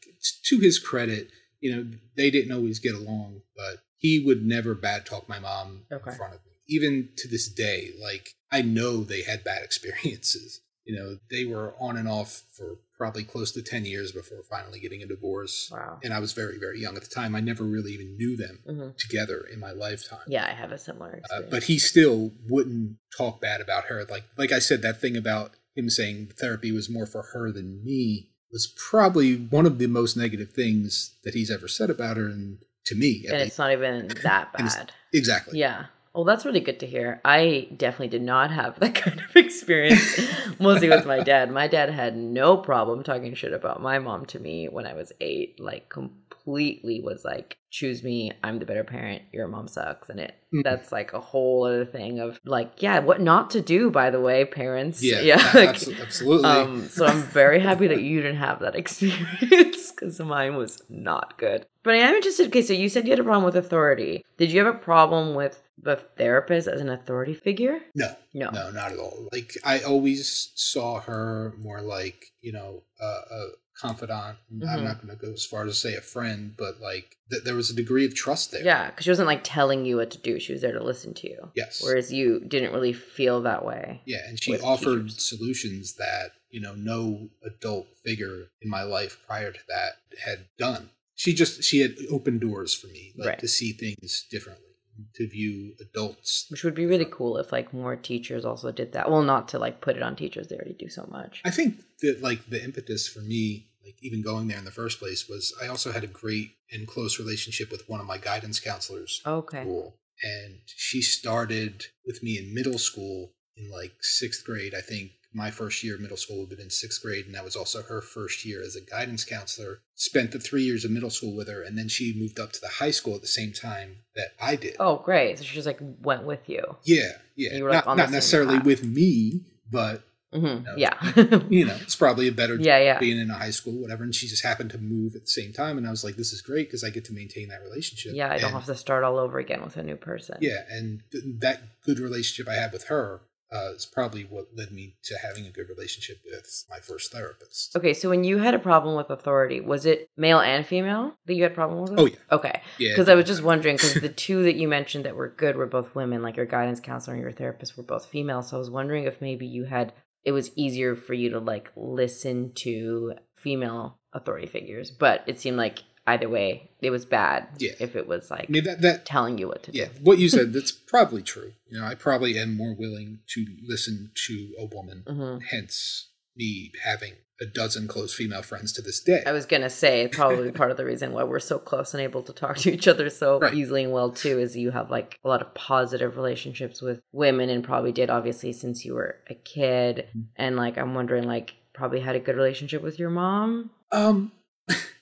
[0.45, 1.29] to his credit,
[1.59, 5.85] you know, they didn't always get along, but he would never bad talk my mom
[5.91, 6.11] Okay.
[6.11, 6.51] in front of me.
[6.67, 10.61] Even to this day, like I know they had bad experiences.
[10.91, 14.79] You know, they were on and off for probably close to ten years before finally
[14.79, 15.69] getting a divorce.
[15.71, 15.99] Wow.
[16.03, 17.33] And I was very, very young at the time.
[17.33, 20.25] I never really even knew them hmm together in my lifetime.
[20.27, 21.49] Yeah, I have a similar Uh, experience.
[21.51, 24.03] but he still wouldn't talk bad about her.
[24.05, 27.81] Like like I said, that thing about him saying therapy was more for her than
[27.85, 32.25] me was probably one of the most negative things that he's ever said about her,
[32.27, 33.47] and to me, and least.
[33.47, 34.91] it's not even that bad.
[35.13, 35.57] exactly.
[35.57, 35.85] Yeah.
[36.13, 37.21] Well, that's really good to hear.
[37.23, 40.19] I definitely did not have that kind of experience,
[40.59, 41.51] mostly with my dad.
[41.51, 45.13] My dad had no problem talking shit about my mom to me when I was
[45.21, 45.59] eight.
[45.59, 48.31] Like, completely was like, choose me.
[48.43, 49.21] I'm the better parent.
[49.31, 50.09] Your mom sucks.
[50.09, 50.63] And it, Mhm.
[50.63, 54.19] that's like a whole other thing of like, yeah, what not to do, by the
[54.19, 55.01] way, parents.
[55.01, 55.51] Yeah, Yeah.
[55.53, 56.49] like, absolutely.
[56.49, 61.37] um, so I'm very happy that you didn't have that experience because mine was not
[61.37, 61.65] good.
[61.83, 62.47] But I am interested.
[62.47, 64.23] Okay, so you said you had a problem with authority.
[64.37, 67.79] Did you have a problem with the therapist as an authority figure?
[67.95, 68.49] no, No.
[68.51, 69.27] no, not at all.
[69.31, 73.47] Like I always saw her more like you know a, a
[73.79, 74.37] confidant.
[74.53, 74.67] Mhm.
[74.69, 77.43] I'm not going to go as far as to say a friend, but like th-
[77.43, 78.63] there was a degree of trust there.
[78.63, 80.39] Yeah, because she wasn't like telling you what to do.
[80.39, 81.49] She was there to listen to you.
[81.55, 81.81] Yes.
[81.83, 84.01] Whereas you didn't really feel that way.
[84.05, 85.27] Yeah, and she offered teachers.
[85.27, 89.93] solutions that, you know, no adult figure in my life prior to that
[90.25, 90.89] had done.
[91.15, 93.39] She just she had opened doors for me, like Right.
[93.39, 94.70] to see things differently,
[95.15, 96.47] to view adults.
[96.49, 99.09] Which would be really cool if like more teachers also did that.
[99.09, 100.47] Well, not to like put it on teachers.
[100.47, 101.41] They already do so much.
[101.45, 104.99] I think that like the impetus for me, like even going there in the first
[104.99, 108.59] place, was I also had a great and close relationship with one of my guidance
[108.59, 109.21] counselors.
[109.25, 109.61] Okay.
[109.61, 109.95] school.
[110.23, 114.73] And she started with me in middle school in like sixth grade.
[114.75, 117.35] I think my first year of middle school would have been in sixth grade, and
[117.35, 119.79] that was also her first year as a guidance counselor.
[119.95, 122.61] Spent the three years of middle school with her, and then she moved up to
[122.61, 124.75] the high school at the same time that I did.
[124.79, 125.37] Oh, great.
[125.37, 126.77] So she just like went with you.
[126.83, 127.55] Yeah, yeah.
[127.55, 128.65] You were, like, not not necessarily path.
[128.65, 129.41] with me,
[129.71, 130.73] but hmm No.
[130.77, 130.95] Yeah.
[131.49, 132.99] you know, it's probably a better yeah, yeah.
[132.99, 134.03] being in a high school, whatever.
[134.03, 136.31] And she just happened to move at the same time, and I was like, "This
[136.33, 138.75] is great because I get to maintain that relationship." Yeah, I don't And- have to
[138.75, 140.37] start all over again with a new person.
[140.41, 144.71] Yeah, and th- that good relationship I had with her uh, is probably what led
[144.71, 147.75] me to having a good relationship with my first therapist.
[147.75, 151.33] Okay, so when you had a problem with authority, was it male and female that
[151.33, 151.99] you had problem with?
[151.99, 152.15] Oh, yeah.
[152.31, 155.29] Okay, Yeah, because I was just wondering because the two that you mentioned that were
[155.29, 158.41] good were both women, like your guidance counselor and your therapist were both female.
[158.41, 161.71] So I was wondering if maybe you had it was easier for you to like
[161.75, 167.47] listen to female authority figures, but it seemed like either way it was bad.
[167.59, 167.71] Yeah.
[167.79, 169.91] if it was like I mean that that telling you what to yeah, do.
[169.93, 169.99] Yeah.
[170.01, 171.53] What you said that's probably true.
[171.69, 175.03] You know, I probably am more willing to listen to a woman.
[175.07, 179.23] hmm Hence, me having a dozen close female friends to this day.
[179.25, 182.21] I was gonna say probably part of the reason why we're so close and able
[182.23, 183.53] to talk to each other so Right.
[183.53, 187.49] easily and well too is you have like a lot of positive relationships with women
[187.49, 190.25] and probably did obviously since you were a kid Mhm.
[190.35, 193.71] and like I'm wondering like probably had a good relationship with your mom.
[193.91, 194.31] um,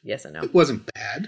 [0.04, 0.44] Yes and no.
[0.44, 1.28] it wasn't bad.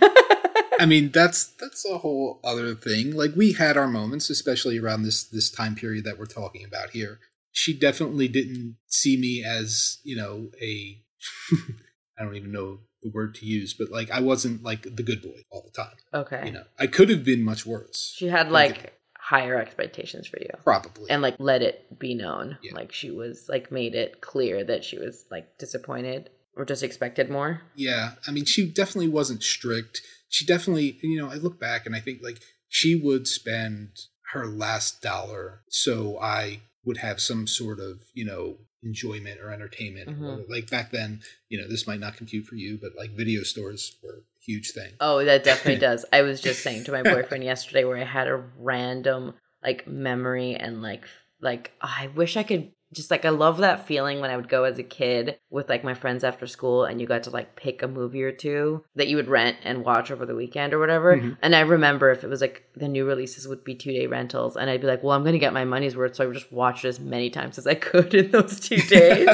[0.80, 3.16] I mean, that's that's a whole other thing.
[3.16, 6.92] Like we had our moments, especially around this this time period that we're talking about
[6.92, 7.20] here.
[7.52, 11.04] She definitely didn't see me as, you know, a
[12.18, 15.22] I don't even know the word to use, but like I wasn't like the good
[15.22, 15.96] boy all the time.
[16.14, 16.44] okay.
[16.46, 18.14] You know, I could have been much worse.
[18.16, 20.50] she had like higher expectations for you.
[20.64, 21.10] Probably.
[21.10, 22.58] And like let it be known.
[22.64, 22.74] Yeah.
[22.74, 26.30] Like she was like made it clear that she was like disappointed
[26.62, 27.62] or just expected more.
[27.76, 30.02] Yeah, I mean, she definitely wasn't strict.
[30.30, 33.90] She definitely, you know, I look back and I think like she would spend
[34.32, 40.10] her last dollar so I would have some sort of, you know, enjoyment or entertainment.
[40.10, 40.48] Mhm.
[40.50, 43.98] Like back then, you know, this might not compute for you, but like video stores
[44.04, 44.92] were a huge thing.
[45.00, 46.06] Oh, that definitely does.
[46.14, 50.56] I was just saying to my boyfriend yesterday where I had a random like memory
[50.56, 51.06] and like
[51.42, 54.64] like I wish I could just like I love that feeling when I would go
[54.66, 57.82] as a kid with like my friends after school and you got to like pick
[57.82, 61.16] a movie or two that you would rent and watch over the weekend or whatever.
[61.18, 61.38] Mhm.
[61.42, 64.58] And I remember if it was like the new releases would be two day rentals
[64.58, 66.16] and I'd be like, well, I'm going to get my money's worth.
[66.16, 68.78] So I would just watch it as many times as I could in those two
[68.82, 69.28] days,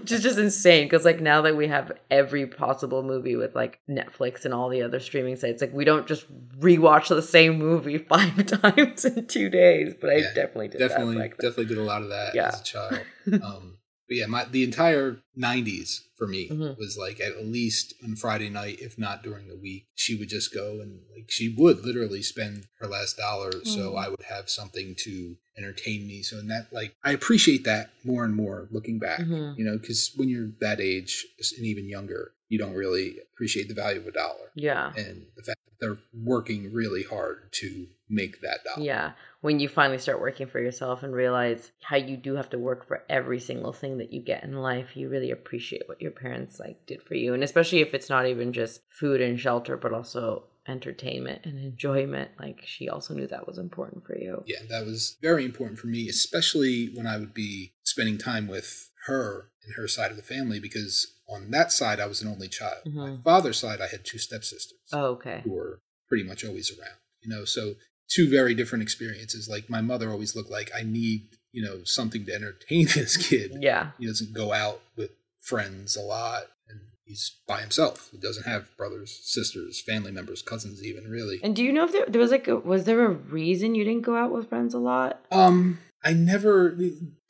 [0.00, 0.88] which is just insane.
[0.88, 4.82] Cause like now that we have every possible movie with like Netflix and all the
[4.82, 6.26] other streaming sites, like we don't just
[6.58, 9.94] rewatch the same movie five times in two days.
[10.00, 11.38] But I Yeah, definitely did definitely that.
[11.38, 12.48] definitely did a lot of that Yeah.
[12.48, 12.95] as a child.
[13.42, 13.78] Um,
[14.08, 16.78] but yeah, my the entire '90s for me Mhm.
[16.78, 20.54] was like at least on Friday night, if not during the week, she would just
[20.54, 23.98] go and like she would literally spend her last dollar, so Mm.
[24.04, 26.22] I would have something to entertain me.
[26.22, 29.20] So in that, like, I appreciate that more and more looking back.
[29.20, 29.58] Mhm.
[29.58, 33.74] You know, because when you're that age and even younger, you don't really appreciate the
[33.74, 34.92] value of a dollar Yeah.
[34.96, 38.84] and the fact that they're working really hard to make that dollar.
[38.86, 39.12] Yeah.
[39.40, 42.86] When you finally start working for yourself and realize how you do have to work
[42.86, 46.58] for every single thing that you get in life, you really appreciate what your parents
[46.60, 47.34] like did for you.
[47.34, 52.30] And especially if it's not even just food and shelter, but also entertainment and enjoyment.
[52.40, 54.42] Like she also knew that was important for you.
[54.46, 58.90] yeah, that was very important for me, especially when I would be spending time with
[59.06, 62.48] her and her side of the family, because on that side, I was an only
[62.48, 62.82] child.
[62.86, 63.22] My Mhm.
[63.22, 65.40] father's side, I had two stepsisters Oh, okay.
[65.44, 67.74] who were pretty much always around, you know, so
[68.08, 69.48] two very different experiences.
[69.48, 73.58] Like my mother always looked like I need, you know, something to entertain this kid.
[73.60, 73.90] Yeah.
[73.98, 78.08] He doesn't go out with friends a lot and he's by himself.
[78.12, 81.40] He doesn't have brothers, sisters, family members, cousins, even really.
[81.42, 83.84] And do you know if there, there was like a, was there a reason you
[83.84, 85.20] didn't go out with friends a lot?
[85.30, 86.76] Um, I never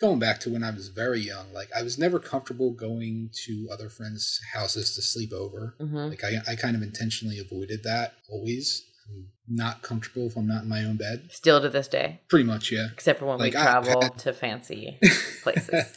[0.01, 1.53] going back to when I was very young.
[1.55, 5.77] Like I was never comfortable going to other friends' houses to sleep over.
[5.81, 5.97] Mm-hmm.
[5.97, 8.85] Like I, I kind of intentionally avoided that always.
[9.09, 11.29] I'm not comfortable if I'm not in my own bed.
[11.31, 12.89] Still to this day, Pretty much, yeah.
[12.93, 14.99] except for when Like, we I- travel I- to fancy
[15.43, 15.97] places.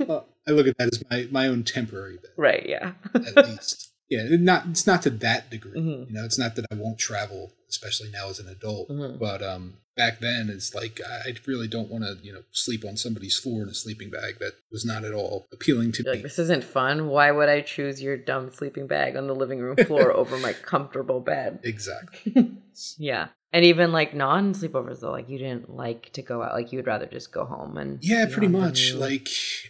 [0.00, 2.64] Well, I look at that as my, my own temporary bed, right.
[2.68, 2.92] Yeah.
[3.14, 3.92] at least.
[4.08, 5.78] Yeah, not it's not to that degree.
[5.80, 6.08] Mhm.
[6.08, 8.88] You know, it's not that I won't travel, especially now as an adult.
[8.88, 9.18] Mhm.
[9.18, 12.96] But um, back then, it's like I really don't want to, you know, sleep on
[12.96, 14.38] somebody's floor in a sleeping bag.
[14.38, 16.18] That was not at all appealing to You're me.
[16.18, 17.08] like, this isn't fun.
[17.08, 20.52] Why would I choose your dumb sleeping bag on the living room floor over my
[20.52, 21.60] comfortable bed?
[21.62, 22.52] Exactly.
[22.98, 23.28] Yeah.
[23.54, 26.78] And even like non sleepovers though, like you didn't like to go out, like you
[26.78, 28.92] would rather just go home and Yeah, pretty much.
[28.92, 29.28] Like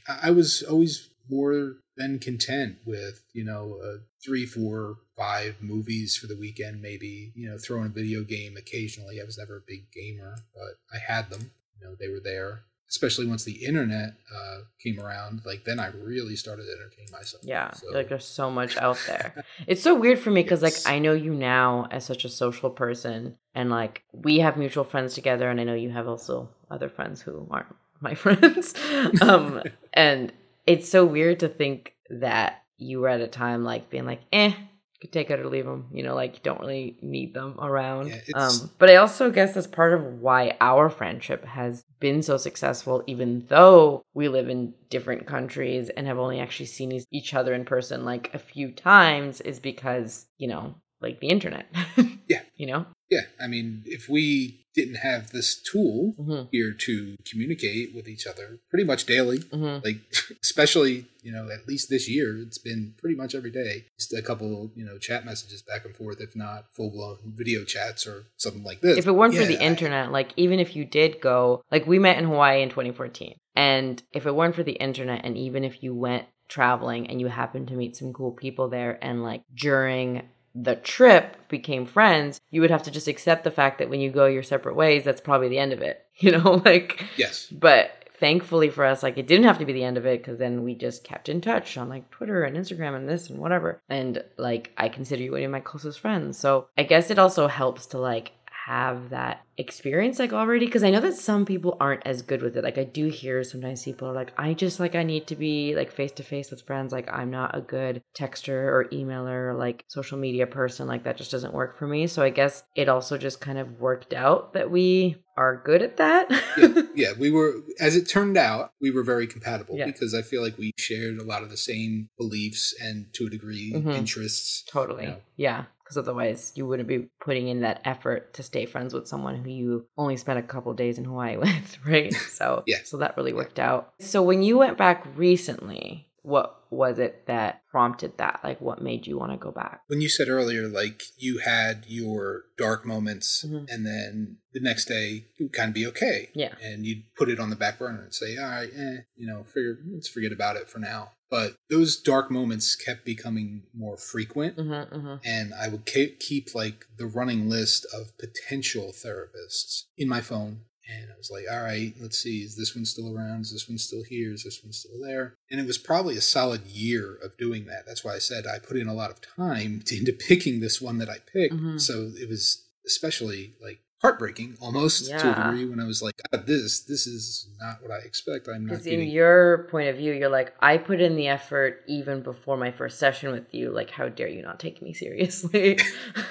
[0.09, 6.27] I was always more than content with you know uh, three, four, five movies for
[6.27, 6.83] the weekend.
[6.83, 9.21] Maybe you know throwing a video game occasionally.
[9.21, 11.51] I was never a big gamer, but I had them.
[11.81, 12.63] You know they were there.
[12.89, 17.43] Especially once the internet uh, came around, like then I really started to entertain myself.
[17.45, 19.45] Yeah, So- like there's so much out there.
[19.67, 20.85] It's so weird for me because Yes.
[20.87, 24.85] like I know you now as such a social person, and like we have mutual
[24.85, 28.73] friends together, and I know you have also other friends who aren't my friends.
[29.21, 29.63] um,
[29.93, 30.33] and
[30.65, 34.53] it's so weird to think that you were at a time like being like, eh,
[35.01, 35.89] could take it or leave them.
[35.93, 38.09] You know, like you don't really need them around.
[38.09, 42.37] Yeah, um, but I also guess that's part of why our friendship has been so
[42.37, 47.55] successful, even though we live in different countries and have only actually seen each other
[47.55, 51.67] in person like a few times, is because you know, like the internet.
[52.29, 52.41] Yeah.
[52.57, 52.87] You know.
[53.09, 56.49] Yeah, I mean, if we didn't have this tool Mm-hmm.
[56.51, 59.85] here to communicate with each other pretty much daily, Mm-hmm.
[59.85, 60.01] like
[60.43, 64.23] especially you know at least this year it's been pretty much every day just a
[64.23, 68.63] couple you know chat messages back and forth if not full-blown video chats or something
[68.65, 71.21] like this if it weren't for Yeah, the I- internet, like even if you did
[71.21, 75.25] go, like we met in Hawaii in 2014, and if it weren't for the internet,
[75.25, 78.99] and even if you went traveling and you happened to meet some cool people there,
[79.03, 80.29] and like during
[80.63, 84.11] the trip became friends, you would have to just accept the fact that when you
[84.11, 86.03] go your separate ways, that's probably the end of it.
[86.19, 89.85] You know, like yes but thankfully for us like it didn't have to be the
[89.85, 92.97] end of it because then we just kept in touch on like twitter and instagram
[92.97, 96.69] and this and whatever and like i consider you one of my closest friends so
[96.79, 98.33] i guess it also helps to like
[98.67, 102.57] have that experience like already because i know that some people aren't as good with
[102.57, 105.37] it like i do hear sometimes people are like i just like i need to
[105.37, 109.51] be like face to face with friends like i'm not a good texter or emailer
[109.51, 112.65] or like social media person like that just doesn't work for me so i guess
[112.75, 116.27] it also just kind of worked out that we are good at that
[116.59, 119.87] yeah, yeah we were as it turned out we were very compatible Yeah.
[119.87, 123.31] because i feel like we shared a lot of the same beliefs and to a
[123.31, 123.95] degree Mhm.
[123.95, 125.05] interests Totally.
[125.05, 125.17] Yeah.
[125.37, 125.65] Yeah.
[125.87, 129.51] Because otherwise, you wouldn't be putting in that effort to stay friends with someone who
[129.51, 132.13] you only spent a couple days in Hawaii with, right?
[132.29, 132.79] So, Yeah.
[132.85, 133.93] So that really worked out.
[134.01, 138.41] So when you went back recently, what was it that prompted that?
[138.43, 139.83] Like, what made you want to go back?
[139.87, 143.67] When you said earlier, like you had your dark moments, Mhm.
[143.71, 146.31] and then the next day it would kind of be okay.
[146.35, 146.55] Yeah.
[146.61, 149.45] And you'd put it on the back burner and say, all right, eh, you know,
[149.45, 151.13] figure, let's forget about it for now.
[151.31, 154.57] But those dark moments kept becoming more frequent.
[154.57, 155.15] Mm-hmm, mm-hmm.
[155.25, 160.61] and I would ke- keep like the running list of potential therapists in my phone.
[160.89, 163.41] And I was like, all right, let's see, is this one still around?
[163.41, 164.33] Is this one still here?
[164.33, 165.35] Is this one still there?
[165.51, 167.87] And it was probably a solid year of doing that.
[167.87, 170.99] That's why I said I put in a lot of time into picking this one
[170.99, 171.55] that I picked.
[171.55, 171.81] Mhm.
[171.81, 175.35] So it was especially like heartbreaking almost to a Yeah.
[175.51, 176.15] degree when I was like,
[176.47, 178.47] this, this is not what I expect.
[178.49, 181.83] I'm not Because in your point of view, you're like, I put in the effort
[181.89, 183.71] even before my first session with you.
[183.71, 185.79] Like, how dare you not take me seriously?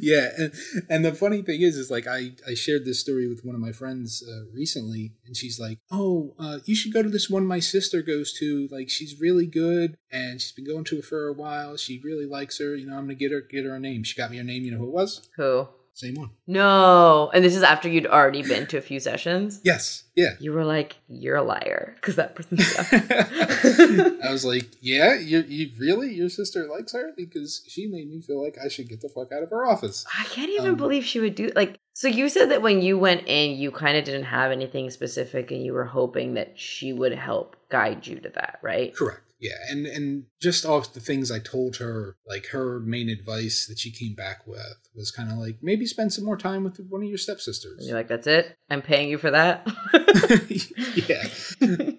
[0.00, 0.52] yeah, and,
[0.88, 3.60] and the funny thing is, is like I I shared this story with one of
[3.60, 7.46] my friends uh, recently, and she's like, "Oh, uh, you should go to this one
[7.46, 8.68] my sister goes to.
[8.70, 11.76] Like, she's really good, and she's been going to it for a while.
[11.76, 12.74] She really likes her.
[12.74, 14.02] You know, I'm gonna get her get her a name.
[14.04, 14.62] She got me her name.
[14.64, 15.28] You know who it was?
[15.36, 15.68] Who?
[16.00, 16.30] Same one.
[16.46, 17.30] No.
[17.34, 19.60] And this is after you'd already been to a few sessions.
[19.64, 20.04] Yes.
[20.16, 20.30] Yeah.
[20.40, 22.90] You were like, you're a liar because that person sucks.
[22.90, 28.22] I was like, yeah, you, you really, your sister likes her because she made me
[28.22, 30.06] feel like I should get the fuck out of her office.
[30.18, 31.76] I can't even Um, believe she would do like.
[31.92, 35.50] So you said that when you went in, you kind of didn't have anything specific,
[35.50, 38.96] and you were hoping that she would help guide you to that, right?
[38.96, 39.20] Correct.
[39.40, 43.78] Yeah, and and just off the things I told her, like her main advice that
[43.78, 47.02] she came back with was kind of like maybe spend some more time with one
[47.02, 47.78] of your stepsisters.
[47.78, 48.54] And you're like, that's it.
[48.68, 49.66] I'm paying you for that.
[51.08, 51.24] yeah.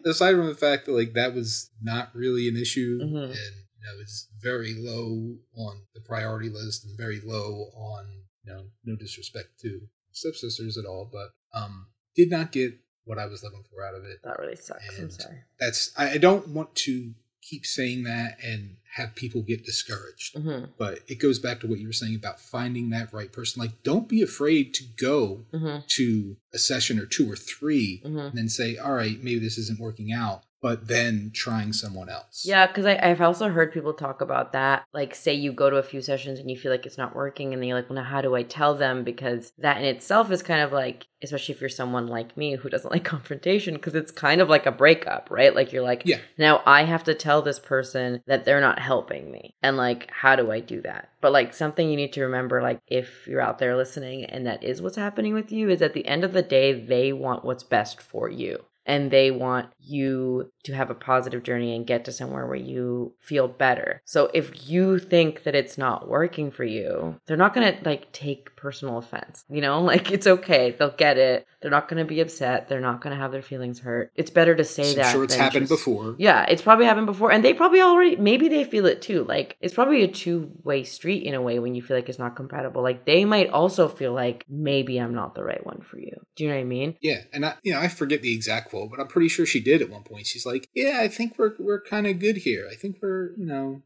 [0.06, 3.24] Aside from the fact that like that was not really an issue, Mhm.
[3.24, 8.54] and you know it's very low on the priority list and very low on you
[8.54, 12.74] know no disrespect to stepsisters at all, but um did not get
[13.06, 14.20] what I was looking for out of it.
[14.24, 15.00] that really sucks.
[15.00, 15.40] I'm sorry.
[15.60, 20.38] That's I, I don't want to keep saying that and have people get discouraged.
[20.38, 23.62] hmm But it goes back to what you were saying about finding that right person.
[23.62, 28.18] Like, don't be afraid to go hmm to a session or two or 3 hmm
[28.18, 32.44] and then say, all right, maybe this isn't working out, but then trying someone else.
[32.46, 34.84] Yeah, because I've also heard people talk about that.
[34.94, 37.52] Like, say you go to a few sessions and you feel like it's not working,
[37.54, 39.04] and then you're like, well, now how do I tell them?
[39.04, 42.70] Because that in itself is kind of like, especially if you're someone like me who
[42.70, 45.56] doesn't like confrontation, because it's kind of like a breakup, right?
[45.56, 46.20] Like, you're like, Yeah.
[46.38, 49.56] now I have to tell this person that they're not helping me.
[49.64, 51.10] And like, how do I do that?
[51.22, 54.64] But like, something you need to remember, like, if you're out there listening and that
[54.64, 57.64] is what's happening with you, is at the end of the day, they want what's
[57.64, 62.12] best for you and they want you to have a positive journey and get to
[62.12, 64.02] somewhere where you feel better.
[64.06, 68.12] So if you think that it's not working for you, they're not going to like
[68.12, 69.44] take personal offense.
[69.50, 70.76] You know, like it's okay.
[70.78, 71.46] They'll get it.
[71.62, 72.70] They're not going to be upset.
[72.70, 74.12] They're not going to have their feelings hurt.
[74.16, 75.12] It's better to say So I'm that.
[75.12, 76.16] sure it's happened just- before.
[76.18, 77.32] Yeah, it's probably happened before.
[77.32, 79.24] And they probably already, maybe they feel it too.
[79.24, 82.20] Like it's probably a two way street in a way when you feel like it's
[82.20, 82.82] not compatible.
[82.82, 86.16] Like they might also feel like maybe I'm not the right one for you.
[86.36, 86.96] Do you know what I mean?
[87.02, 89.60] Yeah, and I, you know, I forget the exact quote, but I'm pretty sure she
[89.60, 90.28] did at one point.
[90.28, 92.68] She's like, "Yeah, I think we're we're kind of good here.
[92.72, 93.84] I think we're, you know,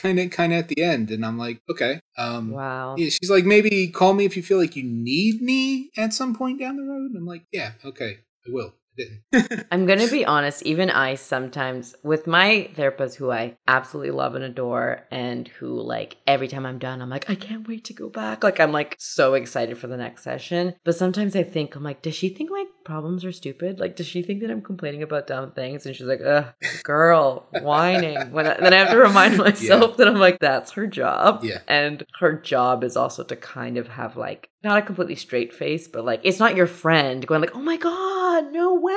[0.00, 2.96] kind of kind of at the end." And I'm like, "Okay." Um, Wow.
[2.96, 6.34] Yeah, she's like, maybe call me if you feel like you need me at some
[6.34, 7.10] point down the road.
[7.10, 8.74] And I'm like, yeah, okay, I will.
[9.70, 14.34] I'm going to be honest, even I sometimes, with my therapist who I absolutely love
[14.34, 17.92] and adore, and who, like, every time I'm done, I'm like, I can't wait to
[17.92, 18.42] go back.
[18.42, 20.74] Like, I'm like so excited for the next session.
[20.84, 23.80] But sometimes I think, I'm like, does she think my problems are stupid?
[23.80, 25.84] Like, does she think that I'm complaining about dumb things?
[25.84, 26.46] And she's like, ugh,
[26.84, 28.30] girl, whining.
[28.30, 31.42] When I, then I have to remind myself that I'm like, that's her job.
[31.42, 31.58] Yeah.
[31.66, 35.88] And her job is also to kind of have, like, not a completely straight face,
[35.88, 38.92] but like, it's not your friend going, like, oh my God, no way.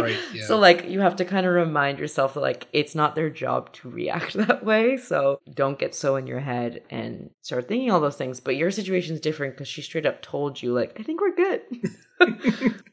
[0.00, 0.18] right.
[0.32, 0.46] Yeah.
[0.46, 3.72] So like you have to kind of remind yourself that like it's not their job
[3.74, 4.96] to react that way.
[4.96, 8.40] So don't get so in your head and start thinking all those things.
[8.40, 11.34] But your situation is different because she straight up told you like I think we're
[11.34, 11.62] good.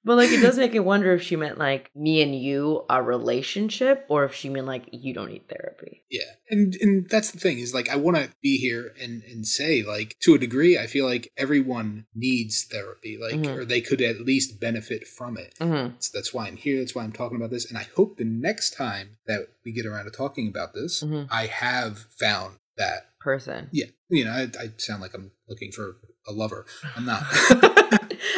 [0.06, 3.02] but like it does make me wonder if she meant like me and you a
[3.04, 6.04] relationship or if she meant like you don't need therapy.
[6.10, 6.22] yeah.
[6.50, 9.84] And and that's the thing is like I want to be here and and say
[9.84, 13.58] like to a degree I feel like everyone needs therapy like Mhm.
[13.58, 15.54] or they could at least benefit from it.
[15.60, 15.96] Mm-hmm.
[16.00, 16.80] So that's why I'm here.
[16.80, 17.66] That's why I'm talking about this.
[17.68, 21.28] And I hope the next time that we get around to talking about this, Mhm.
[21.30, 23.10] I have found that.
[23.20, 23.68] Person.
[23.74, 26.66] Yeah, you know, I, I sound like I'm looking for a lover.
[26.96, 27.22] I'm not.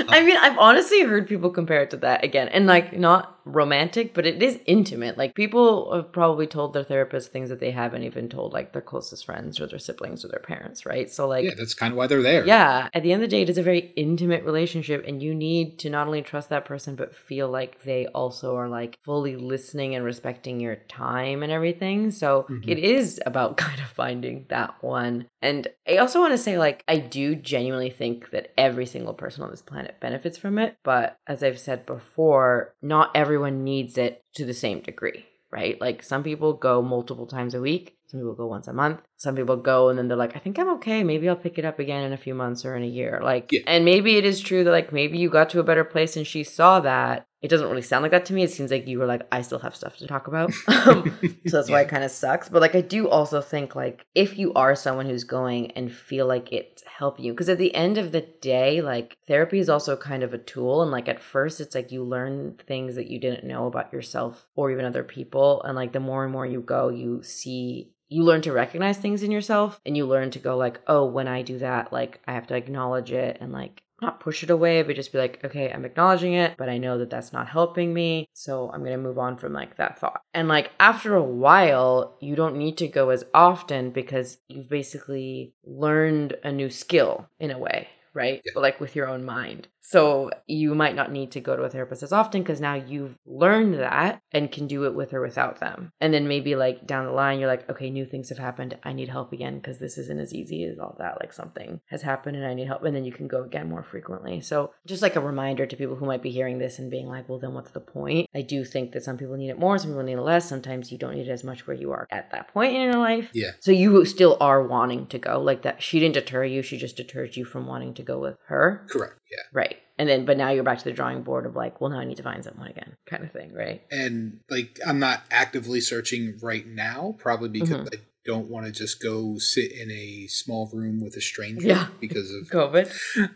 [0.07, 4.13] I mean, I've honestly heard people compare it to that again, and like not romantic,
[4.13, 5.17] but it is intimate.
[5.17, 8.81] Like people have probably told their therapist things that they haven't even told like their
[8.81, 11.09] closest friends or their siblings or their parents, right?
[11.09, 12.45] So like yeah, that's kind of why they're there.
[12.45, 15.33] yeah, at the end of the day, it is a very intimate relationship, and you
[15.33, 19.35] need to not only trust that person, but feel like they also are like fully
[19.35, 22.11] listening and respecting your time and everything.
[22.11, 22.67] So Mhm.
[22.69, 25.27] it is about kind of finding that one.
[25.41, 29.41] And I also want to say, like, I do genuinely think that every single person
[29.43, 30.75] on this planet benefits from it.
[30.83, 35.25] But as I've said before, not everyone needs it to the same degree.
[35.51, 35.79] Right?
[35.81, 37.95] Like some people go multiple times a week.
[38.07, 39.01] Some people go once a month.
[39.17, 41.03] Some people go and then they're like, I think I'm okay.
[41.03, 43.19] Maybe I'll pick it up again in a few months or in a year.
[43.23, 43.61] Like, Yeah.
[43.65, 46.27] and maybe it is true that like maybe you got to a better place and
[46.27, 47.25] she saw that.
[47.41, 48.43] It doesn't really sound like that to me.
[48.43, 50.51] It seems like you were like, I still have stuff to talk about.
[50.89, 51.13] Um,
[51.45, 52.47] so that's why it kind of sucks.
[52.47, 56.25] But like, I do also think like if you are someone who's going and feel
[56.25, 59.97] like it's helping you, because at the end of the day, like therapy is also
[59.97, 60.81] kind of a tool.
[60.81, 64.47] And like at first, it's like you learn things that you didn't know about yourself
[64.55, 65.61] or even other people.
[65.63, 69.21] And like the more and more you go, you see you learn to recognize things
[69.21, 72.33] in yourself and you learn to go like oh when i do that like i
[72.33, 75.71] have to acknowledge it and like not push it away but just be like okay
[75.71, 78.97] i'm acknowledging it but i know that that's not helping me so i'm going to
[78.97, 80.21] move on from like that thought.
[80.33, 85.53] And like after a while you don't need to go as often because you've basically
[85.63, 88.59] learned a new skill in a way right Yeah.
[88.61, 92.03] like with your own mind so you might not need to go to a therapist
[92.03, 95.91] as often because now you've learned that and can do it with or without them.
[95.99, 98.77] And then maybe like down the line, you're like, okay, new things have happened.
[98.83, 101.19] I need help again because this isn't as easy as all that.
[101.19, 102.83] Like something has happened and I need help.
[102.83, 104.41] And then you can go again more frequently.
[104.41, 107.27] So just like a reminder to people who might be hearing this and being like,
[107.27, 108.27] well, then what's the point?
[108.35, 110.47] I do think that some people need it more, some people need it less.
[110.47, 112.97] Sometimes you don't need it as much where you are at that point in your
[112.97, 113.31] life.
[113.33, 113.53] Yeah.
[113.59, 115.81] So you still are wanting to go like that.
[115.81, 116.61] She didn't deter you.
[116.61, 118.85] She just deterred you from wanting to go with her.
[118.89, 119.13] Correct.
[119.31, 119.43] Yeah.
[119.53, 119.77] Right.
[119.97, 122.05] And then, but now you're back to the drawing board of like, well, now I
[122.05, 123.81] need to find someone again, kind of thing, right?
[123.91, 127.95] And like, I'm not actively searching right now, probably because Mhm.
[127.95, 131.87] I don't want to just go sit in a small room with a stranger Yeah.
[131.99, 132.91] because of COVID.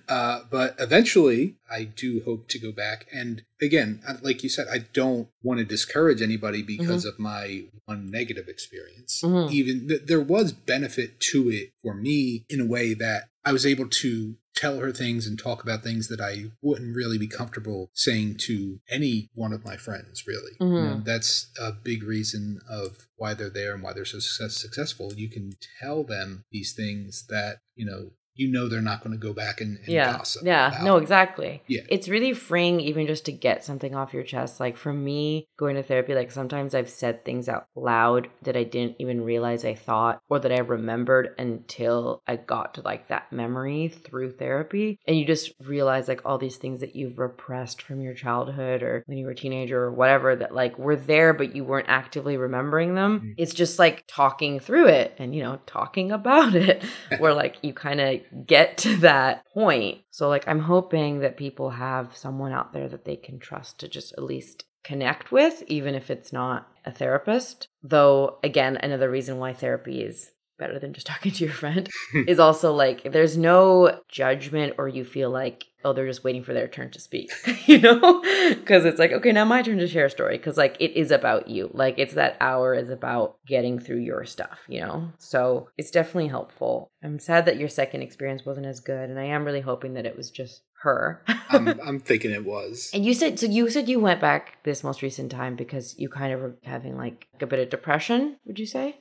[0.08, 3.08] Uh, but eventually, I do hope to go back.
[3.12, 8.10] And again, like you said, I don't want to discourage anybody because of my one
[8.10, 9.22] negative experience.
[9.24, 9.52] Mhm.
[9.52, 13.66] Even th- there was benefit to it for me in a way that I was
[13.66, 17.90] able to tell her things and talk about things that I wouldn't really be comfortable
[17.94, 20.52] saying to any one of my friends, really.
[20.60, 20.84] You Mhm.
[20.98, 25.14] know, that's a big reason of why they're there and why they're so success- successful.
[25.16, 29.18] You can tell them these things that, you know, you know they're not going to
[29.18, 30.14] go back and, and yeah.
[30.14, 30.44] gossip.
[30.46, 30.70] Yeah.
[30.70, 30.84] about.
[30.84, 31.62] No, exactly.
[31.68, 31.82] Yeah.
[31.90, 34.60] It's really freeing even just to get something off your chest.
[34.60, 38.64] Like for me, going to therapy, like sometimes I've said things out loud that I
[38.64, 43.32] didn't even realize I thought or that I remembered until I got to like that
[43.32, 45.00] memory through therapy.
[45.08, 49.04] And you just realize like all these things that you've repressed from your childhood or
[49.06, 52.38] when you were a teenager or whatever that like were there, but you weren't actively
[52.38, 53.22] remembering them.
[53.22, 53.34] Mm.
[53.38, 56.84] It's just like talking through it and, you know, talking about it
[57.20, 60.02] where like you kind of get to that point.
[60.12, 63.88] So like I'm hoping that people have someone out there that they can trust to
[63.88, 67.68] just at least connect with even if it's not a therapist.
[67.82, 71.90] Though again, another reason why therapy is better than just talking to your friend
[72.28, 76.54] is also like there's no judgment or you feel like oh they're just waiting for
[76.54, 77.32] their turn to speak
[77.68, 78.22] you know?
[78.50, 81.12] Because it's like okay now my turn to share a story because like it is
[81.12, 81.70] about you.
[81.74, 85.12] Like it's that hour is about getting through your stuff you know?
[85.18, 86.92] So it's definitely helpful.
[87.04, 90.06] I'm sad that your second experience wasn't as good and i am really hoping that
[90.06, 91.24] it was just her.
[91.50, 92.92] I'm, I'm thinking it was.
[92.94, 96.10] and you said so you said you went back this most recent time because you
[96.10, 98.98] kind of were having like a bit of depression would you say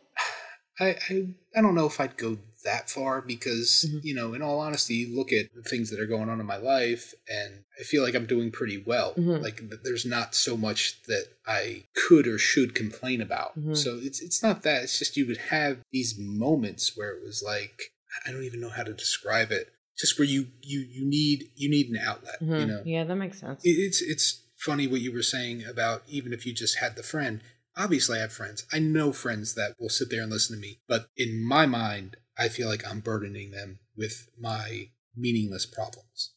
[0.82, 1.16] I, I
[1.56, 4.04] I don't know if I'd go that far because Mhm.
[4.04, 6.46] you know, in all honesty, you look at the things that are going on in
[6.46, 9.14] my life, and I feel like I'm doing pretty well.
[9.16, 9.42] Mhm.
[9.42, 13.58] Like there's not so much that I could or should complain about.
[13.58, 13.76] Mhm.
[13.76, 14.84] So it's it's not that.
[14.84, 17.76] It's just you would have these moments where it was like
[18.26, 19.72] I don't even know how to describe it.
[19.98, 22.38] Just where you you you need you need an outlet.
[22.40, 22.68] You Mhm.
[22.68, 24.26] know, yeah that makes sense it- it's it's
[24.56, 27.40] funny what you were saying about even if you just had the friend
[27.76, 28.66] obviously i have friends.
[28.72, 32.16] I know friends that will sit there and listen to me but in my mind
[32.38, 36.32] i feel like i'm burdening them with my meaningless problems.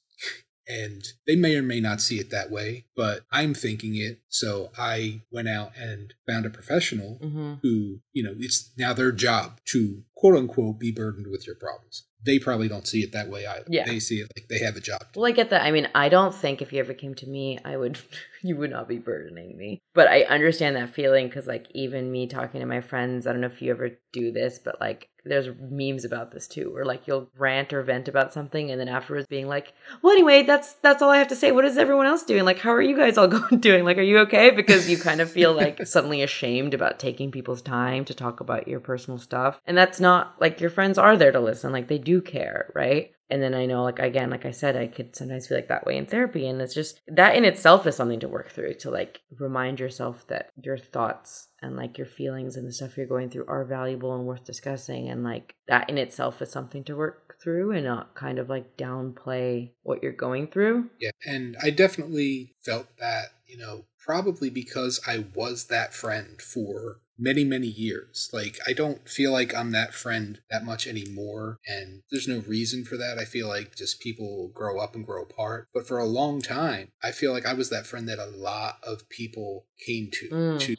[0.67, 4.19] And they may or may not see it that way but i'm thinking it.
[4.29, 9.11] So i went out and found a professional hmm who you know it's now their
[9.11, 12.03] job to quote unquote be burdened with your problems.
[12.25, 13.65] They probably don't see it that way either.
[13.69, 13.85] Yeah.
[13.85, 15.61] they see it like they have a job Well, I get that.
[15.61, 17.99] I mean, I don't think if you ever came to me, I would,
[18.47, 19.81] you would not be burdening me.
[19.93, 23.41] But I understand that feeling because, like, even me talking to my friends, I don't
[23.41, 27.07] know if you ever do this, but like, there's memes about this too, where like
[27.07, 31.01] you'll rant or vent about something, and then afterwards being like, "Well, anyway, that's that's
[31.01, 31.51] all I have to say.
[31.51, 32.45] What is everyone else doing?
[32.45, 33.85] Like, how are you guys all going doing?
[33.85, 37.63] Like, are you okay?" Because you kind of feel like suddenly ashamed about taking people's
[37.63, 41.31] time to talk about your personal stuff, and that's not like your friends are there
[41.31, 41.71] to listen.
[41.71, 43.11] Like they do care, right?
[43.29, 45.85] And then I know, like, again, like I said, I could sometimes feel like that
[45.85, 46.47] way in therapy.
[46.47, 50.27] And it's just that in itself is something to work through to like remind yourself
[50.27, 54.15] that your thoughts and like your feelings and the stuff you're going through are valuable
[54.15, 55.09] and worth discussing.
[55.09, 58.77] And like that in itself is something to work through and not kind of like
[58.77, 60.89] downplay what you're going through.
[60.99, 61.11] Yeah.
[61.25, 67.43] And I definitely felt that, you know, probably because I was that friend for many
[67.43, 68.29] many years.
[68.33, 72.83] Like i don't feel like i'm that friend that much anymore and there's no reason
[72.85, 73.17] for that.
[73.19, 75.67] I feel like just people grow up and grow apart.
[75.73, 78.77] But for a long time i feel like i was that friend that a lot
[78.83, 80.59] of people came to Mm.
[80.59, 80.75] to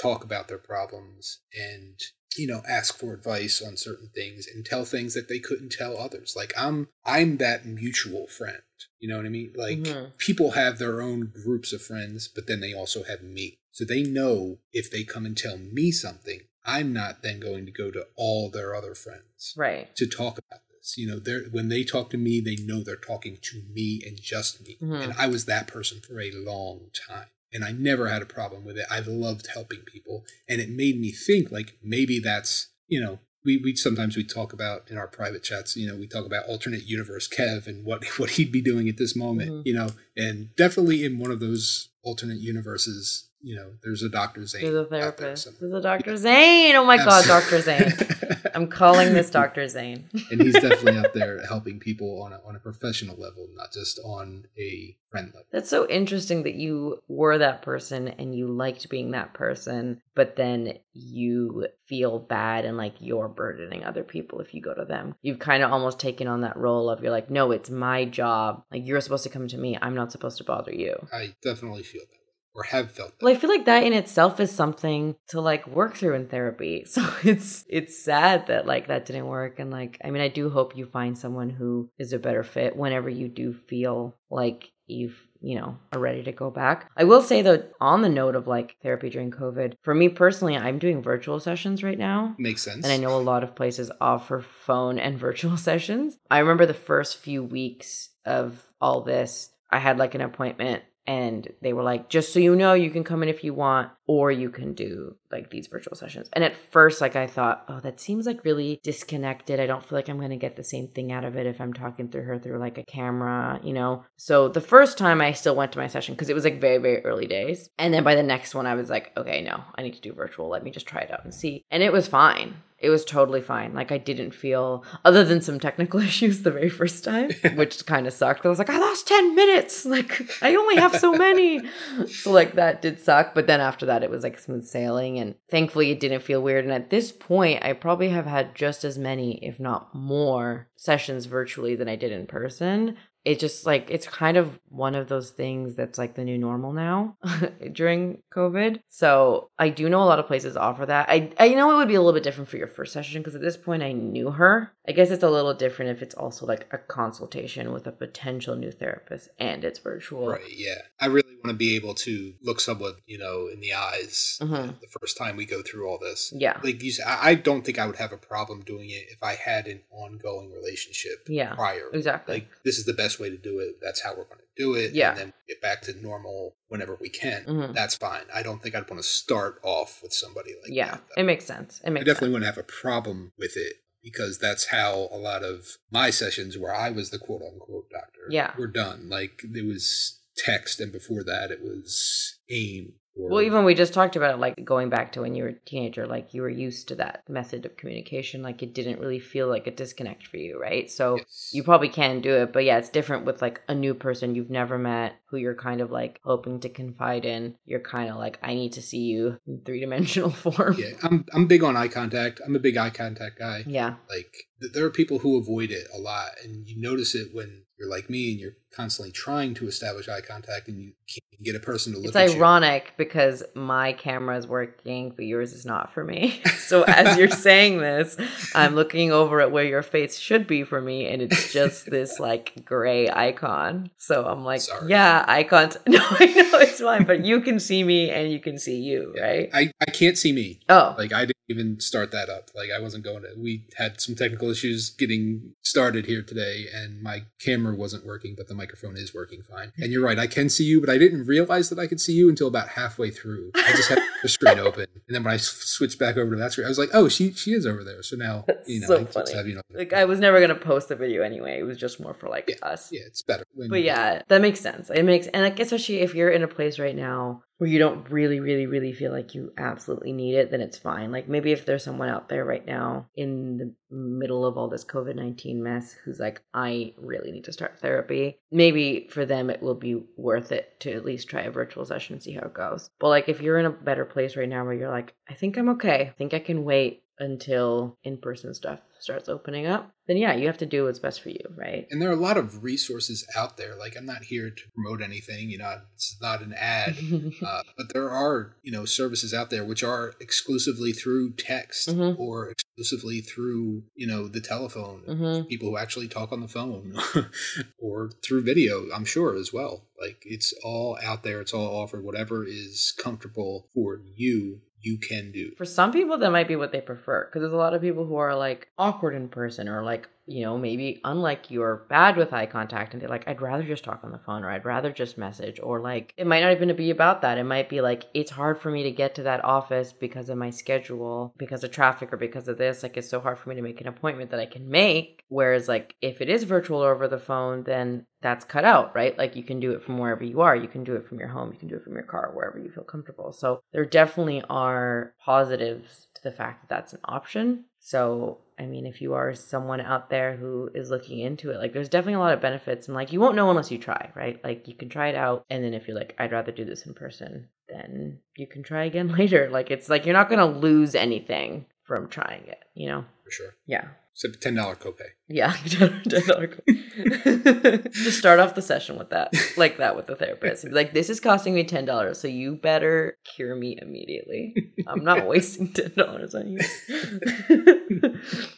[0.00, 1.98] talk about their problems and
[2.36, 5.98] you know ask for advice on certain things and tell things that they couldn't tell
[5.98, 6.34] others.
[6.36, 8.62] Like i'm i'm that mutual friend.
[9.00, 9.52] You know what i mean?
[9.56, 10.16] Like Mhm.
[10.18, 14.02] people have their own groups of friends but then they also have me so they
[14.02, 18.06] know if they come and tell me something i'm not then going to go to
[18.16, 19.94] all their other friends Right.
[19.96, 22.96] to talk about this you know they're when they talk to me they know they're
[22.96, 25.02] talking to me and just me Mhm.
[25.04, 28.64] and i was that person for a long time and i never had a problem
[28.64, 33.00] with it i loved helping people and it made me think like maybe that's you
[33.00, 36.26] know we, we sometimes we talk about in our private chats you know we talk
[36.26, 39.62] about alternate universe kev and what what he'd be doing at this moment Mhm.
[39.64, 44.46] you know and definitely in one of those alternate universes you know there's a dr
[44.46, 45.60] zane There's a out there therapist.
[45.60, 46.16] There's a Dr.
[46.16, 46.74] Zane.
[46.76, 47.60] Oh my God, Dr.
[47.60, 47.92] Zane.
[48.54, 49.66] I'm calling this Dr.
[49.68, 50.08] Zane.
[50.30, 53.98] and he's definitely out there helping people on a, on a professional level, not just
[54.04, 55.46] on a friend level.
[55.52, 60.36] That's so interesting that you were that person and you liked being that person, but
[60.36, 65.14] then you feel bad and like you're burdening other people if you go to them.
[65.22, 68.64] You've kind of almost taken on that role of you're like, no, it's my job.
[68.70, 69.78] Like you're supposed to come to me.
[69.80, 70.94] I'm not supposed to bother you.
[71.12, 72.19] I definitely feel that
[72.54, 73.24] or have felt that.
[73.24, 76.84] Well, I feel like that in itself is something to like work through in therapy.
[76.90, 80.50] So it's it's sad that like that didn't work and like I mean I do
[80.50, 85.16] hope you find someone who is a better fit whenever you do feel like you've
[85.40, 86.90] you know are ready to go back.
[86.96, 90.56] I will say though on the note of like therapy during COVID, for me personally,
[90.56, 92.34] I'm doing virtual sessions right now.
[92.38, 92.84] Makes sense.
[92.84, 96.18] And I know a lot of places offer phone and virtual sessions.
[96.30, 101.48] I remember the first few weeks of all this, I had like an appointment and
[101.62, 104.30] they were like, just so you know, you can come in if you want, or
[104.30, 106.28] you can do like these virtual sessions.
[106.32, 109.60] And at first, like I thought, oh, that seems like really disconnected.
[109.60, 111.60] I don't feel like I'm going to get the same thing out of it if
[111.60, 114.04] I'm talking through her through like a camera, you know?
[114.16, 116.78] So the first time I still went to my session because it was like very,
[116.78, 117.70] very early days.
[117.78, 120.12] And then by the next one, I was like, okay, no, I need to do
[120.12, 120.48] virtual.
[120.48, 121.64] Let me just try it out and see.
[121.70, 122.54] And it was fine.
[122.80, 123.74] It was totally fine.
[123.74, 128.06] Like I didn't feel, other than some technical issues the very first time, which kind
[128.06, 128.46] of sucked.
[128.46, 129.86] I was like, I lost 10 minutes.
[129.90, 131.60] Like I only have so many.
[132.06, 133.34] So like that did suck.
[133.34, 135.18] But then after that, it was like smooth sailing.
[135.18, 136.64] And thankfully it didn't feel weird.
[136.64, 141.26] And at this point, I probably have had just as many, if not more, sessions
[141.26, 145.30] virtually than I did in person it just like it's kind of one of those
[145.30, 147.16] things that's like the new normal now
[147.72, 151.70] during covid so i do know a lot of places offer that i i know
[151.72, 153.82] it would be a little bit different for your first session because at this point
[153.82, 157.72] i knew her i guess it's a little different if it's also like a consultation
[157.72, 160.74] with a potential new therapist and it's virtual Right, yeah.
[161.00, 164.80] I really want to be able to look someone, you know, in the eyes Mhm.
[164.80, 166.32] the first time we go through all this.
[166.36, 169.06] yeah Like you said, I I don't think I would have a problem doing it
[169.10, 171.88] if I had an ongoing relationship Yeah, prior.
[171.92, 173.76] exactly Like this is the best way to do it.
[173.82, 174.92] That's how we're going to do it.
[174.92, 175.10] Yeah.
[175.10, 177.44] And then get back to normal whenever we can.
[177.44, 177.74] Mhm.
[177.74, 178.24] That's fine.
[178.32, 181.02] I don't think I'd want to start off with somebody like yeah that.
[181.20, 182.32] it makes sense it makes I definitely sense.
[182.34, 186.74] wouldn't have a problem with it because that's how a lot of my sessions where
[186.74, 188.54] I was the quote unquote doctor Yeah.
[188.56, 189.08] were done.
[189.08, 193.92] Like it was text and before that it was AIM or Well, even we just
[193.94, 196.48] talked about it, like going back to when you were a teenager, like you were
[196.50, 198.42] used to that method of communication.
[198.42, 200.90] Like it didn't really feel like a disconnect for you, right?
[200.90, 201.50] So Yes.
[201.52, 204.50] you probably can do it, but yeah, it's different with like a new person you've
[204.50, 207.54] never met who you're kind of like hoping to confide in.
[207.64, 210.76] You're kind of like, I need to see you in three dimensional form.
[210.78, 212.40] yeah, I'm I'm big on eye contact.
[212.44, 213.64] I'm a big eye contact guy.
[213.66, 213.94] Yeah.
[214.08, 217.64] Like th- there are people who avoid it a lot and you notice it when
[217.78, 221.56] you're like me and you're constantly trying to establish eye contact and you can't get
[221.56, 222.36] a person to look It's at you.
[222.36, 226.40] ironic because my camera is working, but yours is not for me.
[226.58, 228.16] so as you're saying this,
[228.54, 232.20] I'm looking over at where your face should be for me, and it's just this
[232.20, 233.90] like gray icon.
[233.96, 234.88] So I'm like, Sorry.
[234.90, 235.76] yeah, icons.
[235.86, 239.14] No, I know it's fine, but you can see me and you can see you,
[239.20, 239.50] right?
[239.52, 240.60] I, I can't see me.
[240.68, 242.50] Oh, Like I didn't even start that up.
[242.54, 243.30] Like I wasn't going to.
[243.36, 248.46] We had some technical issues getting started here today, and my camera wasn't working, but
[248.46, 249.72] the microphone is working fine.
[249.76, 249.82] Hmm.
[249.84, 252.12] And you're right, I can see you, but I didn't realize that I could see
[252.12, 253.52] you until about halfway through.
[253.54, 256.52] I just had the screen open, and then when I switched back over to that
[256.52, 258.02] screen, I was like, oh, she she is over there.
[258.02, 259.34] So now That's you know, so I funny.
[259.34, 261.58] have you know, like I was never gonna post the video anyway.
[261.58, 262.90] It was just more for like us.
[262.92, 263.44] yeah, it's better.
[263.54, 264.90] When, But yeah, that makes sense.
[264.90, 268.10] It makes and like especially if you're in a place right now where you don't
[268.10, 271.12] really, really, really feel like you absolutely need it, then it's fine.
[271.12, 274.82] Like maybe if there's someone out there right now in the middle of all this
[274.82, 279.60] COVID nineteen mess who's like, I really need to start therapy, maybe for them it
[279.60, 282.54] will be worth it to at least try a virtual session and see how it
[282.54, 282.88] goes.
[282.98, 285.58] But like if you're in a better place right now where you're like, I think
[285.58, 286.06] I'm okay.
[286.08, 290.46] I think I can wait until in person stuff starts opening up, then yeah, you
[290.46, 291.86] have to do what's best for you, right?
[291.90, 293.74] And there are a lot of resources out there.
[293.76, 295.50] Like I'm not here to promote anything.
[295.50, 296.96] You know, it's not an ad.
[297.42, 302.18] Uh, but there are, you know, services out there which are exclusively through text Mhm.
[302.18, 305.00] or exclusively through, you know, the telephone.
[305.06, 306.94] hmm People who actually talk on the phone
[307.78, 309.86] or through video, I'm sure as well.
[310.00, 311.40] Like it's all out there.
[311.40, 312.04] It's all offered.
[312.04, 315.52] Whatever is comfortable for you, you can do.
[315.56, 318.06] For some people, that might be what they prefer because there's a lot of people
[318.06, 322.16] who are like awkward in person or like, you know, maybe unlike you are bad
[322.16, 324.64] with eye contact and they're like, I'd rather just talk on the phone or I'd
[324.64, 327.38] rather just message or like, it might not even be about that.
[327.38, 330.38] It might be like, it's hard for me to get to that office because of
[330.38, 332.82] my schedule, because of traffic or because of this.
[332.82, 335.24] Like, it's so hard for me to make an appointment that I can make.
[335.28, 339.16] Whereas, like, if it is virtual over the phone, then that's cut out, right?
[339.16, 340.54] Like you can do it from wherever you are.
[340.54, 341.52] You can do it from your home.
[341.52, 343.32] You can do it from your car, wherever you feel comfortable.
[343.32, 347.64] So there definitely are positives to the fact that that's an option.
[347.80, 351.72] So, I mean, if you are someone out there who is looking into it, like
[351.72, 354.38] there's definitely a lot of benefits and like you won't know unless you try, right?
[354.44, 356.84] Like you can try it out and then if you're like I'd rather do this
[356.86, 359.48] in person, then you can try again later.
[359.50, 363.04] Like it's like you're not going to lose anything from trying it, you know?
[363.24, 363.54] For sure.
[363.66, 363.88] Yeah.
[364.14, 365.10] Except a ten dollar copay.
[365.32, 367.92] Yeah, $10.
[367.92, 370.68] just start off the session with that, like that with the therapist.
[370.68, 374.72] Like, this is costing me ten dollars, so you better cure me immediately.
[374.88, 376.58] I'm not wasting ten dollars on you.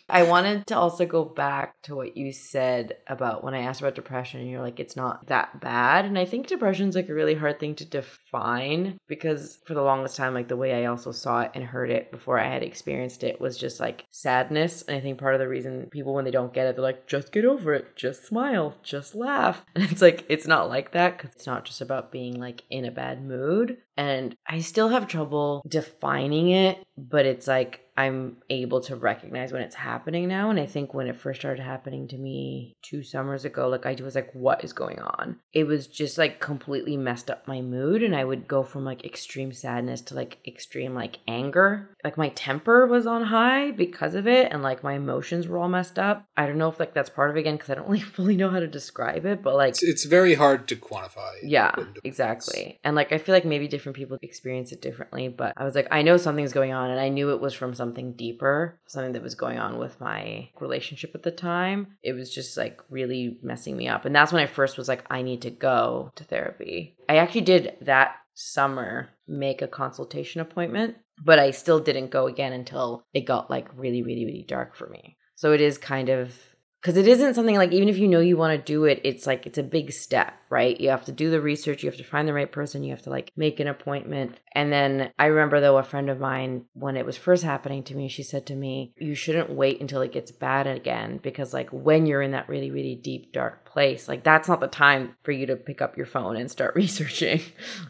[0.09, 3.95] I wanted to also go back to what you said about when I asked about
[3.95, 6.07] depression, and you're like, it's not that bad.
[6.07, 10.17] And I think depression's like a really hard thing to define because for the longest
[10.17, 13.23] time, like the way I also saw it and heard it before I had experienced
[13.23, 14.81] it was just like sadness.
[14.83, 17.07] And I think part of the reason people, when they don't get it, they're like,
[17.07, 19.65] just get over it, just smile, just laugh.
[19.75, 22.85] And it's like, it's not like that because it's not just about being like in
[22.85, 23.79] a bad mood.
[23.97, 29.63] And I still have trouble defining it, but it's like I'm able to recognize when
[29.63, 30.51] it's happening now.
[30.51, 33.97] And I think when it first started happening to me two summers ago, like I
[34.03, 35.39] was like, what is going on?
[35.53, 38.03] It was just like completely messed up my mood.
[38.03, 41.97] And I would go from like extreme sadness to like extreme like anger.
[42.03, 44.51] Like my temper was on high because of it.
[44.53, 46.25] And like my emotions were all messed up.
[46.37, 48.37] I don't know if like that's part of it again because I don't really fully
[48.37, 51.33] know how to describe it, but like It's, it's very hard to quantify.
[51.43, 52.81] yeah, exactly.
[52.85, 55.89] And like I feel like maybe different people experience it differently, but I was like
[55.91, 59.23] I know something's going on and I knew it was from something deeper, something that
[59.23, 61.97] was going on with my relationship at the time.
[62.03, 64.05] It was just like really messing me up.
[64.05, 66.97] And that's when I first was like I need to go to therapy.
[67.09, 72.53] I actually did that summer make a consultation appointment, but I still didn't go again
[72.53, 75.17] until it got like really really really dark for me.
[75.35, 76.35] So it is kind of
[76.83, 79.27] because it isn't something like even if you know you want to do it it's
[79.27, 80.79] like it's a big step right?
[80.79, 83.01] You have to do the research you have to find the right person you have
[83.03, 84.39] to like make an appointment.
[84.55, 87.95] And then i remember though a friend of mine when it was first happening to
[87.95, 91.71] me she said to me you shouldn't wait until it gets bad again because like
[91.71, 95.33] when you're in that really really deep dark place like that's not the time for
[95.33, 97.41] you to pick up your phone and start researching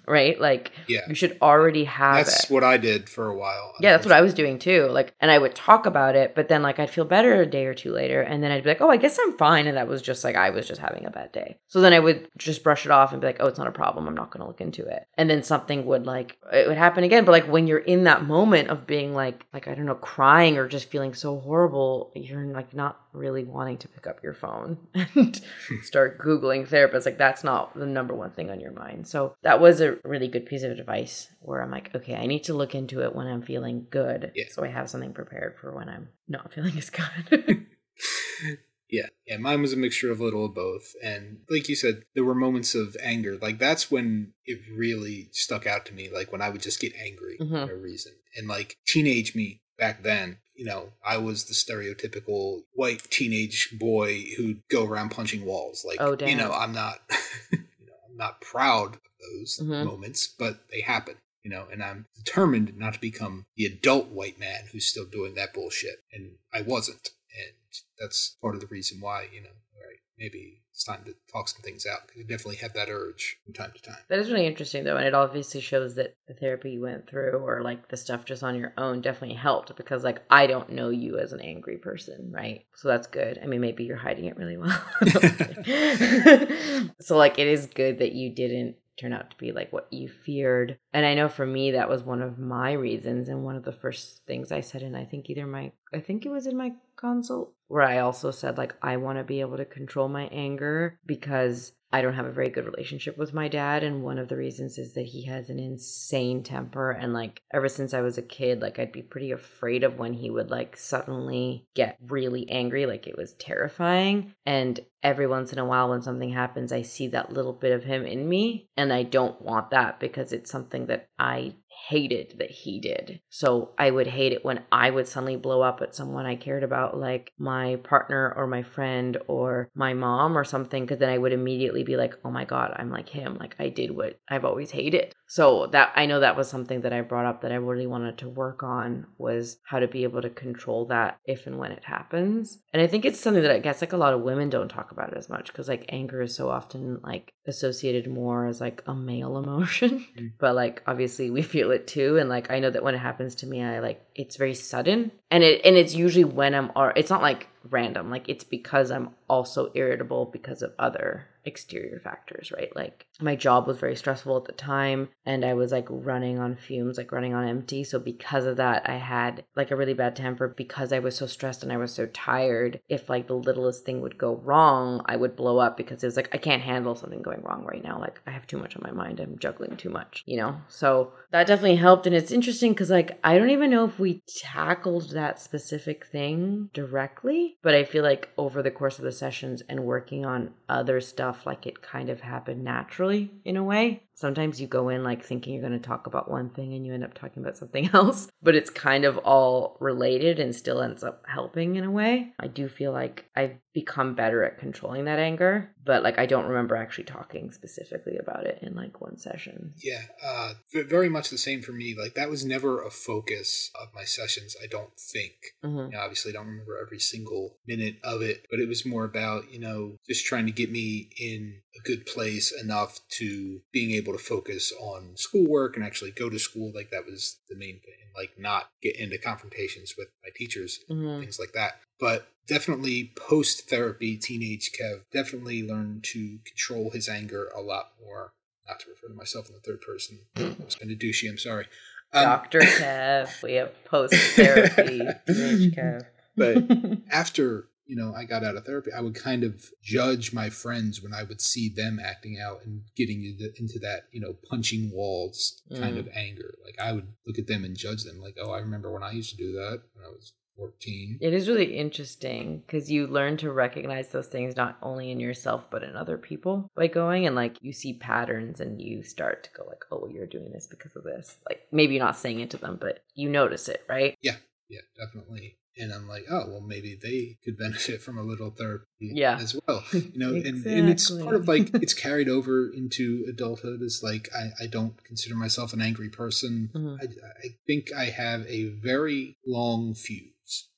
[0.07, 1.01] right like Yeah.
[1.09, 3.73] you should already have That's it what I did for a while.
[3.81, 4.87] yeah, that's what I was doing too.
[4.89, 7.67] Like, and I would talk about it, but then like I'd feel better a day
[7.67, 9.89] or two later, and then I'd be like, oh, I guess I'm fine, and that
[9.89, 11.59] was just like I was just having a bad day.
[11.69, 13.73] So then I would just brush it off and be like, oh, it's not a
[13.73, 14.07] problem.
[14.07, 15.07] I'm not going to look into it.
[15.17, 17.25] And then something would like it would happen again.
[17.25, 20.59] But like when you're in that moment of being like like I don't know, crying
[20.59, 24.79] or just feeling so horrible, you're like not really wanting to pick up your phone
[24.95, 25.41] and
[25.83, 27.05] start googling therapists.
[27.07, 29.07] Like that's not the number one thing on your mind.
[29.07, 32.45] So that was a really good piece of advice where I'm like, okay, I need
[32.45, 34.45] to look into it when I'm feeling good, Yeah.
[34.51, 37.67] so I have something prepared for when I'm not feeling as good.
[38.91, 39.39] Yeah, yeah.
[39.39, 42.35] Mine was a mixture of a little of both, and like you said, there were
[42.35, 43.39] moments of anger.
[43.41, 46.11] Like that's when it really stuck out to me.
[46.13, 47.49] Like when I would just get angry Mhm.
[47.69, 50.39] for no reason, and like teenage me back then.
[50.55, 55.85] You know, I was the stereotypical white teenage boy who'd go around punching walls.
[55.85, 56.99] Like, Oh, you know, I'm not,
[57.51, 59.85] you know, I'm not proud of those Mhm.
[59.87, 61.17] moments, but they happen.
[61.43, 65.35] You know, and I'm determined not to become the adult white man who's still doing
[65.35, 67.57] that bullshit, and I wasn't and
[67.99, 71.63] that's part of the reason why you know right maybe it's time to talk some
[71.63, 74.47] things out because you definitely have that urge from time to time That is really
[74.47, 77.97] interesting though, and it obviously shows that the therapy you went through or like the
[77.97, 81.41] stuff just on your own definitely helped because like I don't know you as an
[81.41, 82.67] angry person, right?
[82.75, 83.39] So that's good.
[83.43, 84.83] I mean maybe you're hiding it really well.
[87.01, 90.09] so like it is good that you didn't turn out to be like what you
[90.09, 90.79] feared.
[90.93, 93.73] And I know for me that was one of my reasons and one of the
[93.73, 96.73] first things I said and I think either my I think it was in my
[96.97, 100.99] consult where I also said like I want to be able to control my anger
[101.07, 103.83] because I don't have a very good relationship with my dad.
[103.83, 106.91] And one of the reasons is that he has an insane temper.
[106.91, 110.13] And like ever since I was a kid like I'd be pretty afraid of when
[110.13, 112.85] he would like suddenly get really angry.
[112.85, 114.35] Like it was terrifying.
[114.45, 117.85] And every once in a while when something happens I see that little bit of
[117.85, 118.69] him in me.
[118.77, 121.55] And I don't want that because it's something that I
[121.89, 123.21] hated that he did.
[123.29, 126.63] So I would hate it when I would suddenly blow up at someone I cared
[126.63, 131.19] about, like my partner or my friend or my mom or something, because then I
[131.19, 133.37] would immediately be like, oh my God, I'm like him.
[133.39, 135.13] Like I did what I've always hated.
[135.27, 138.19] So that I know that was something that I brought up that I really wanted
[138.19, 141.85] to work on was how to be able to control that if and when it
[141.85, 142.59] happens.
[142.73, 144.93] And I think it's something that I guess like a lot of women don't talk
[144.93, 148.83] about it as much because like anger is so often like associated more as like
[148.87, 150.05] a male emotion.
[150.19, 150.33] Mm.
[150.39, 152.19] but like obviously we feel it too.
[152.19, 155.13] And like I know that when it happens to me, I like it's very sudden.
[155.31, 158.11] And it and it's usually when I'm or it's not like random.
[158.11, 162.75] Like it's because I'm also irritable because of other exterior factors, right?
[162.77, 166.57] Like my job was very stressful at the time and I was like running on
[166.57, 167.85] fumes, like running on empty.
[167.85, 171.27] So because of that, I had like a really bad temper because I was so
[171.27, 172.81] stressed and I was so tired.
[172.89, 176.17] If like the littlest thing would go wrong, I would blow up because it was
[176.17, 177.99] like I can't handle something going wrong right now.
[177.99, 179.21] Like I have too much on my mind.
[179.21, 180.57] I'm juggling too much, you know?
[180.69, 184.23] So that definitely helped and it's interesting cuz like I don't even know if we
[184.29, 189.63] tackled that specific thing directly, but I feel like over the course of the sessions
[189.69, 194.03] and working on other stuff like it kind of happened naturally in a way.
[194.15, 196.93] Sometimes you go in like thinking you're going to talk about one thing and you
[196.95, 201.03] end up talking about something else, but it's kind of all related and still ends
[201.03, 202.33] up helping in a way.
[202.39, 206.45] I do feel like I've become better at controlling that anger, but like I don't
[206.47, 209.73] remember actually talking specifically about it in like one session.
[209.83, 213.89] yeah uh very much the same for me like that was never a focus of
[213.95, 215.33] my sessions i don't think
[215.65, 215.87] Mhm.
[215.87, 219.05] You know, obviously, I don't remember every single minute of it, but it was more
[219.05, 223.93] about, you know, just trying to get me in a good place enough to being
[223.93, 226.71] able to focus on schoolwork and actually go to school.
[226.75, 227.95] Like, that was the main thing.
[228.15, 231.21] Like, not get into confrontations with my teachers, Mhm.
[231.21, 231.81] things like that.
[231.99, 238.35] But definitely post therapy, teenage Kev definitely learned to control his anger a lot more.
[238.69, 240.27] Not to refer to myself in the third person.
[240.37, 241.29] I was kind of douchey.
[241.31, 241.67] I'm sorry.
[242.13, 242.61] Um, Dr.
[242.61, 245.01] Kev, we have post therapy.
[245.27, 246.07] Kev.
[246.37, 246.65] But
[247.11, 251.03] after you know i got out of therapy i would kind of judge my friends
[251.03, 254.91] when i would see them acting out and getting into, into that you know punching
[254.93, 256.01] walls kind Mm.
[256.01, 258.93] of anger like i would look at them and judge them like oh i remember
[258.93, 262.91] when i used to do that when i was 14 It is really interesting because
[262.91, 266.89] you learn to recognize those things not only in yourself but in other people by
[266.89, 270.53] going and like you see patterns and you start to go like, oh, you're doing
[270.53, 271.39] this because of this.
[271.49, 274.15] Like maybe you're not saying it to them, but you notice it, right?
[274.21, 274.37] Yeah,
[274.69, 278.87] yeah definitely and i'm like oh well maybe they could benefit from a little therapy
[279.01, 279.39] Yeah.
[279.41, 283.81] as well you know and, and it's part of like it's carried over into adulthood
[283.83, 286.99] is like I, I don't consider myself an angry person Mhm.
[287.01, 290.29] I, I think i have a very long fuse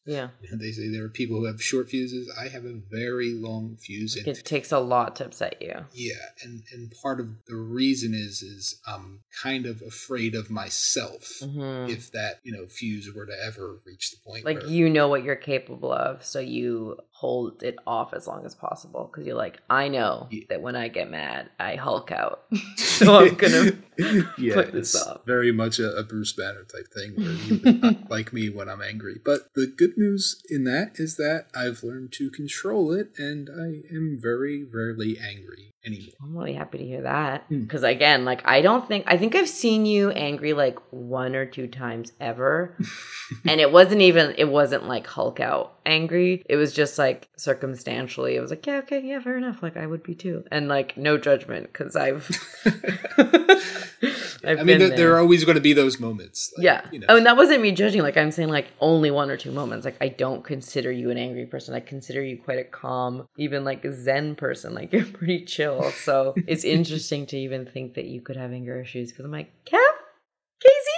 [0.07, 0.29] Yeah.
[0.51, 3.77] Know, they say there are people who have short fuses i have a very long
[3.77, 5.75] fuse and It takes a lot to upset you.
[5.93, 11.23] yeah and and part of the reason is is i'm kind of afraid of myself
[11.43, 11.89] Mhm.
[11.91, 15.25] if that you know fuse were to ever reach the point Like you know what
[15.25, 19.59] you're capable of, so you hold it off as long as possible because you're like,
[19.70, 20.45] I know Yeah.
[20.51, 22.45] that when I get mad, I hulk out.
[22.77, 23.72] so I'm gonna
[24.39, 25.22] yeah, put this off.
[25.25, 28.83] very much a, a Bruce Banner type thing where you not like me when I'm
[28.83, 29.20] angry.
[29.25, 33.83] But the good news in that is that I've learned to control it, and I
[33.95, 36.14] am very rarely angry anymore.
[36.22, 37.49] I'm really happy to hear that.
[37.51, 37.62] Mm.
[37.62, 41.47] Because again, like I don't think I think I've seen you angry like one or
[41.47, 42.76] two times ever.
[43.47, 46.45] and it wasn't even it wasn't like Hulk out angry.
[46.49, 48.37] It was just like circumstantially.
[48.37, 49.62] It was like, yeah, okay, yeah, fair enough.
[49.62, 50.45] Like I would be too.
[50.51, 52.28] And like no judgment because I've
[54.47, 56.53] I've I mean, there, there are always going to be those moments.
[56.57, 56.87] like, yeah.
[56.93, 57.07] you know.
[57.09, 58.03] Oh, and that wasn't me judging.
[58.03, 59.85] Like I'm saying, like only one or two moments.
[59.85, 61.74] Like I don't consider you an angry person.
[61.74, 64.74] I consider you quite a calm, even like Zen person.
[64.74, 65.74] Like you're pretty chill.
[65.83, 69.11] So it's interesting to even think that you could have anger issues.
[69.11, 69.79] Because I'm like, Kev,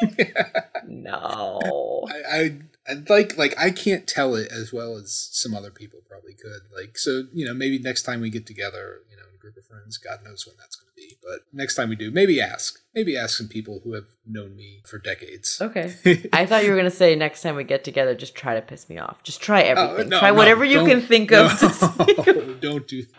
[0.09, 0.33] Casey,
[0.89, 1.61] no.
[2.09, 2.59] I, I
[2.89, 6.63] I'd like like I can't tell it as well as some other people probably could.
[6.77, 9.57] Like so, you know, maybe next time we get together, you know, in a group
[9.57, 11.17] of friends, God knows when that's going to be.
[11.23, 14.83] But next time we do, maybe ask, maybe ask some people who have known me
[14.87, 15.59] for decades.
[15.61, 15.95] Okay.
[16.33, 18.89] I thought you were gonna say next time we get together, just try to piss
[18.89, 19.23] me off.
[19.25, 20.11] Just try Oh, everything.
[20.11, 21.59] no, try no, whatever you can think of.
[21.59, 23.11] to No, don't do that.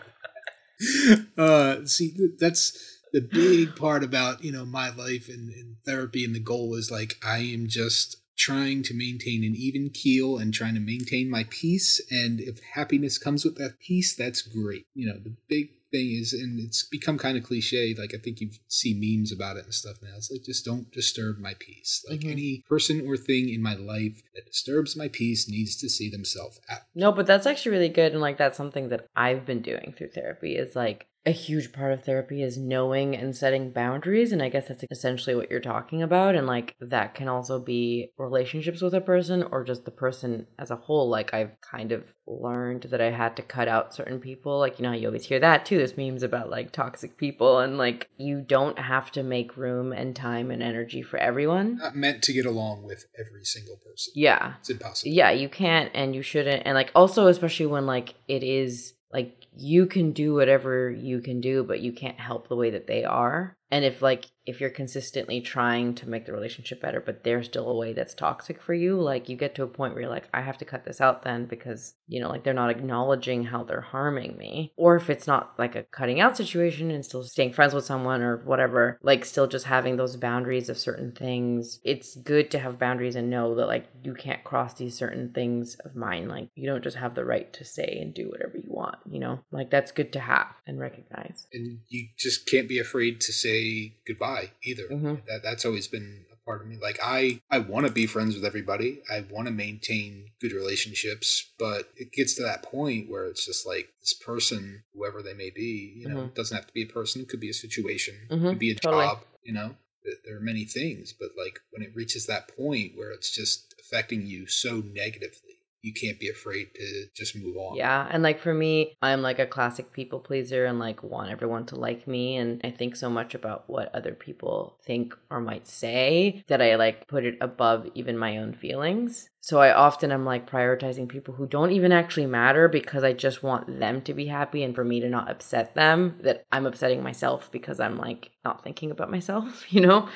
[1.36, 6.34] Uh, see, that's the big part about you know my life and, and therapy, and
[6.34, 10.74] the goal is like I am just trying to maintain an even keel and trying
[10.74, 12.00] to maintain my peace.
[12.10, 14.86] And if happiness comes with that peace, that's great.
[14.94, 17.94] You know, the big thing is, and it's become kind of cliche.
[17.98, 20.10] Like I think you see memes about it and stuff now.
[20.16, 22.04] It's like just don't disturb my peace.
[22.08, 22.30] Like Mhm.
[22.30, 26.60] any person or thing in my life that disturbs my peace needs to see themselves
[26.70, 26.82] out.
[26.94, 28.12] No, but that's actually really good.
[28.12, 31.92] And like, that's something that I've been doing through therapy is like a huge part
[31.92, 34.32] of therapy is knowing and setting boundaries.
[34.32, 36.34] And I guess that's essentially what you're talking about.
[36.34, 40.70] And like, that can also be relationships with a person or just the person as
[40.70, 41.10] a whole.
[41.10, 44.58] Like, I've kind of learned that I had to cut out certain people.
[44.58, 45.76] Like, you know, how you always hear that too.
[45.76, 47.58] There's memes about like toxic people.
[47.58, 51.76] And like, you don't have to make room and time and energy for everyone.
[51.76, 54.14] Not meant to get along with every single person.
[54.16, 54.54] Yeah.
[54.60, 55.12] It's impossible.
[55.12, 59.37] yeah you can't and you shouldn't and like also especially when like it is like
[59.60, 63.04] you can do whatever you can do but you can't help the way that they
[63.04, 67.42] are and if like if you're consistently trying to make the relationship better but they're
[67.42, 70.10] still a way that's toxic for you like you get to a point where you're
[70.10, 73.44] like i have to cut this out then because you know like they're not acknowledging
[73.44, 74.72] how they're harming me.
[74.76, 78.22] Or if it's not like a cutting out situation and still staying friends with someone
[78.22, 82.78] or whatever like still just having those boundaries of certain things it's good to have
[82.78, 86.28] boundaries and know that like you can't cross these certain things of mine.
[86.28, 89.20] Like you don't just have the right to say and do whatever you want you
[89.20, 89.40] know?
[89.50, 91.46] Like that's good to have and recognize.
[91.52, 93.57] And you just can't be afraid to say
[94.06, 94.88] goodbye either.
[94.88, 95.26] Mhm.
[95.26, 96.76] That that's always been a part of me.
[96.80, 99.02] Like I I want to be friends with everybody.
[99.10, 101.28] I want to maintain good relationships,
[101.58, 105.50] but it gets to that point where it's just like this person, whoever they may
[105.50, 106.26] be, you know, Mhm.
[106.28, 108.58] it doesn't have to be a person, it could be a situation, it Mhm, could
[108.58, 109.04] be a totally.
[109.06, 109.76] job, you know.
[110.24, 114.22] There are many things, but like when it reaches that point where it's just affecting
[114.26, 115.47] you so negatively,
[115.82, 117.76] you can't be afraid to just move on.
[117.76, 121.66] Yeah, and like for me, I'm like a classic people pleaser and like want everyone
[121.66, 125.66] to like me and I think so much about what other people think or might
[125.66, 129.28] say that I like put it above even my own feelings.
[129.40, 133.42] So I often am like prioritizing people who don't even actually matter because I just
[133.42, 137.02] want them to be happy and for me to not upset them that I'm upsetting
[137.02, 140.08] myself because I'm like not thinking about myself, you know?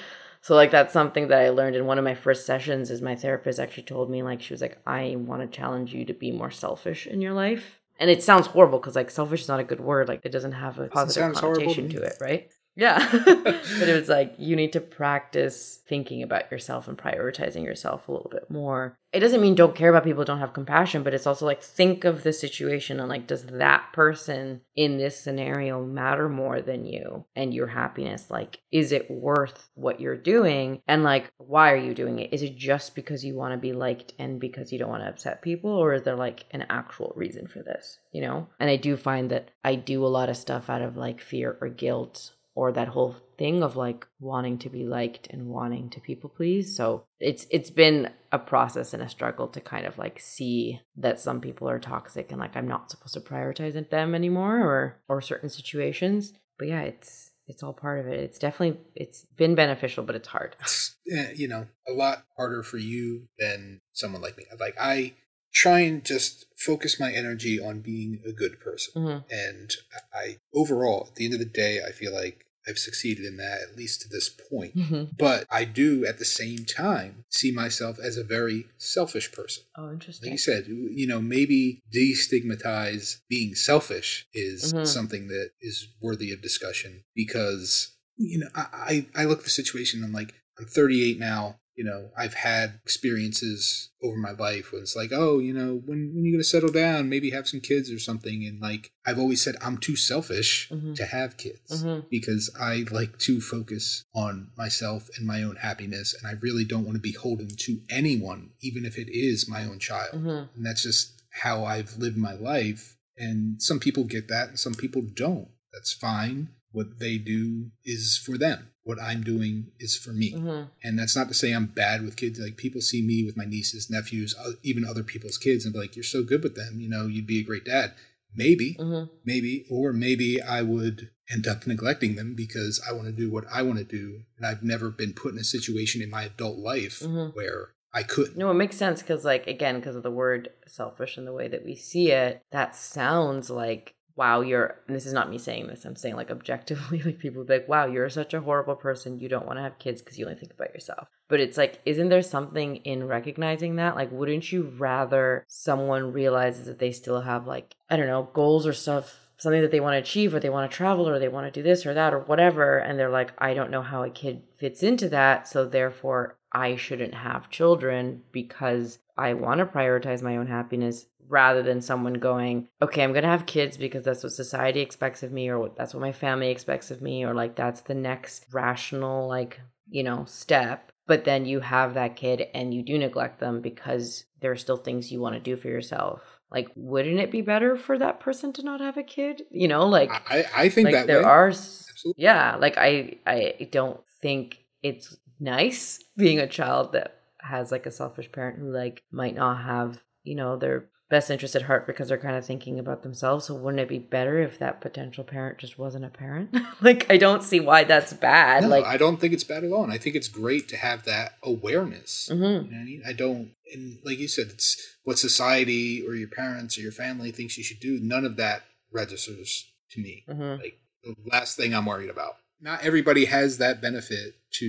[0.43, 3.15] So like that's something that I learned in one of my first sessions is my
[3.15, 6.33] therapist actually told me like she was like I want to challenge you to be
[6.33, 7.81] more selfish in your life.
[8.01, 10.53] And it sounds horrible cuz like selfish is not a good word like it doesn't
[10.53, 12.51] have a positive horrible to connotation to it, right?
[12.75, 13.07] Yeah.
[13.25, 18.13] but it was like you need to practice thinking about yourself and prioritizing yourself a
[18.13, 18.99] little bit more.
[19.13, 22.05] It doesn't mean don't care about people, don't have compassion, but it's also like think
[22.05, 27.27] of the situation and like does that person in this scenario matter more than you
[27.37, 28.31] and your happiness?
[28.31, 30.81] Like is it worth what you're doing?
[30.89, 32.33] And like why are you doing it?
[32.33, 35.11] Is it just because you want to be liked and because you don't want to
[35.11, 38.49] upset people or is there like an actual reason for this, you know?
[38.59, 41.59] And I do find that I do a lot of stuff out of like fear
[41.61, 46.01] or guilt or that whole thing of like wanting to be liked and wanting to
[46.01, 46.77] people please.
[46.77, 51.21] So it's it's been a process and a struggle to kind of like see that
[51.21, 55.21] some people are toxic and like i'm not supposed to prioritize them anymore or or
[55.21, 56.33] certain situations.
[56.59, 58.21] But yeah it's it's all part of it.
[58.21, 60.57] It's definitely it's been beneficial but it's hard.
[61.13, 64.45] Eh, you know a lot harder for you than someone like me.
[64.61, 65.15] Like i
[65.53, 69.25] try and just focus my energy on being a good person Mhm.
[69.31, 69.71] and
[70.15, 73.61] i overall at the end of the day i feel like i've succeeded in that
[73.63, 74.73] at least to this point
[75.19, 79.91] but i do at the same time see myself as a very selfish person oh
[79.93, 80.27] interesting.
[80.29, 84.87] like you said you know maybe destigmatize being selfish is Mhm.
[84.87, 87.89] something that is worthy of discussion because
[88.19, 90.05] you know, I, I I look at the situation.
[90.05, 91.59] I'm like, I'm 38 now.
[91.75, 96.13] You know, I've had experiences over my life when it's like, oh, you know, when
[96.15, 98.45] when you gonna settle down, maybe have some kids or something.
[98.45, 100.95] And like, I've always said, I'm too selfish Mhm.
[100.97, 102.09] to have kids Mhm.
[102.11, 106.85] because I like to focus on myself and my own happiness, and I really don't
[106.85, 110.15] want to be beholden to anyone, even if it is my own child.
[110.23, 110.49] Mhm.
[110.55, 112.97] And that's just how I've lived my life.
[113.17, 115.49] And some people get that, and some people don't.
[115.73, 116.49] That's fine.
[116.71, 118.69] What they do is for them.
[118.85, 120.33] What I'm doing is for me.
[120.33, 120.69] Mhm.
[120.83, 122.41] And that's not to say I'm bad with kids.
[122.41, 125.95] Like people see me with my nieces, nephews, even other people's kids, and be like,
[125.95, 126.81] "You're so good with them.
[126.81, 127.93] You know, you'd be a great dad."
[128.35, 129.11] Maybe, Mhm.
[129.25, 133.45] maybe, or maybe I would end up neglecting them because I want to do what
[133.53, 136.59] I want to do, and I've never been put in a situation in my adult
[136.59, 137.35] life Mhm.
[137.35, 138.39] where I couldn't.
[138.39, 141.47] No, it makes sense because, like, again, because of the word selfish and the way
[141.49, 145.67] that we see it, that sounds like, wow, you're, and this is not me saying
[145.67, 149.19] this, I'm saying, like, objectively, like, people be like, wow, you're such a horrible person.
[149.19, 151.09] You don't want to have kids because you only think about yourself.
[151.29, 153.97] But it's like, isn't there something in recognizing that?
[153.97, 158.67] Like, wouldn't you rather someone realizes that they still have, like, I don't know, goals
[158.67, 159.19] or stuff?
[159.39, 161.61] Something that they want to achieve, or they want to travel, or they want to
[161.61, 162.79] do this or that, or whatever.
[162.79, 165.49] And they're like, I don't know how a kid fits into that.
[165.49, 171.63] So therefore, I shouldn't have children because I want to prioritize my own happiness rather
[171.63, 175.33] than someone going, okay, I'm going to have kids because that's what society expects of
[175.33, 179.29] me or that's what my family expects of me or like that's the next rational
[179.29, 179.59] like,
[179.89, 180.93] you know, step.
[181.07, 184.77] But then you have that kid and you do neglect them because there are still
[184.77, 186.21] things you want to do for yourself.
[186.51, 189.43] Like, wouldn't it be better for that person to not have a kid?
[189.51, 191.25] You know, like I, I think like that there way.
[191.25, 192.23] are Absolutely.
[192.25, 197.91] yeah like i i don't think it's nice being a child that has like a
[197.91, 202.09] selfish parent who like might not have you know their best interest at heart because
[202.09, 205.59] they're kind of thinking about themselves so wouldn't it be better if that potential parent
[205.59, 206.49] just wasn't a parent
[206.81, 209.73] like i don't see why that's bad No, like I don't think it's bad at
[209.73, 209.85] all.
[209.85, 212.29] And I think it's great to have that awareness.
[212.33, 212.65] Mhm.
[212.67, 213.03] You know I mean?
[213.07, 217.31] I don't, and like you said, it's what society or your parents or your family
[217.33, 217.99] thinks you should do.
[218.01, 219.51] None of that registers
[219.93, 220.25] to me.
[220.29, 220.59] Mhm.
[220.63, 222.35] Like the last thing I'm worried about.
[222.61, 224.67] Not everybody has that benefit to,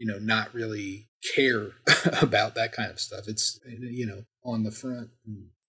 [0.00, 1.72] you know, not really care
[2.22, 3.24] about that kind of stuff.
[3.28, 5.10] It's, you know, on the front,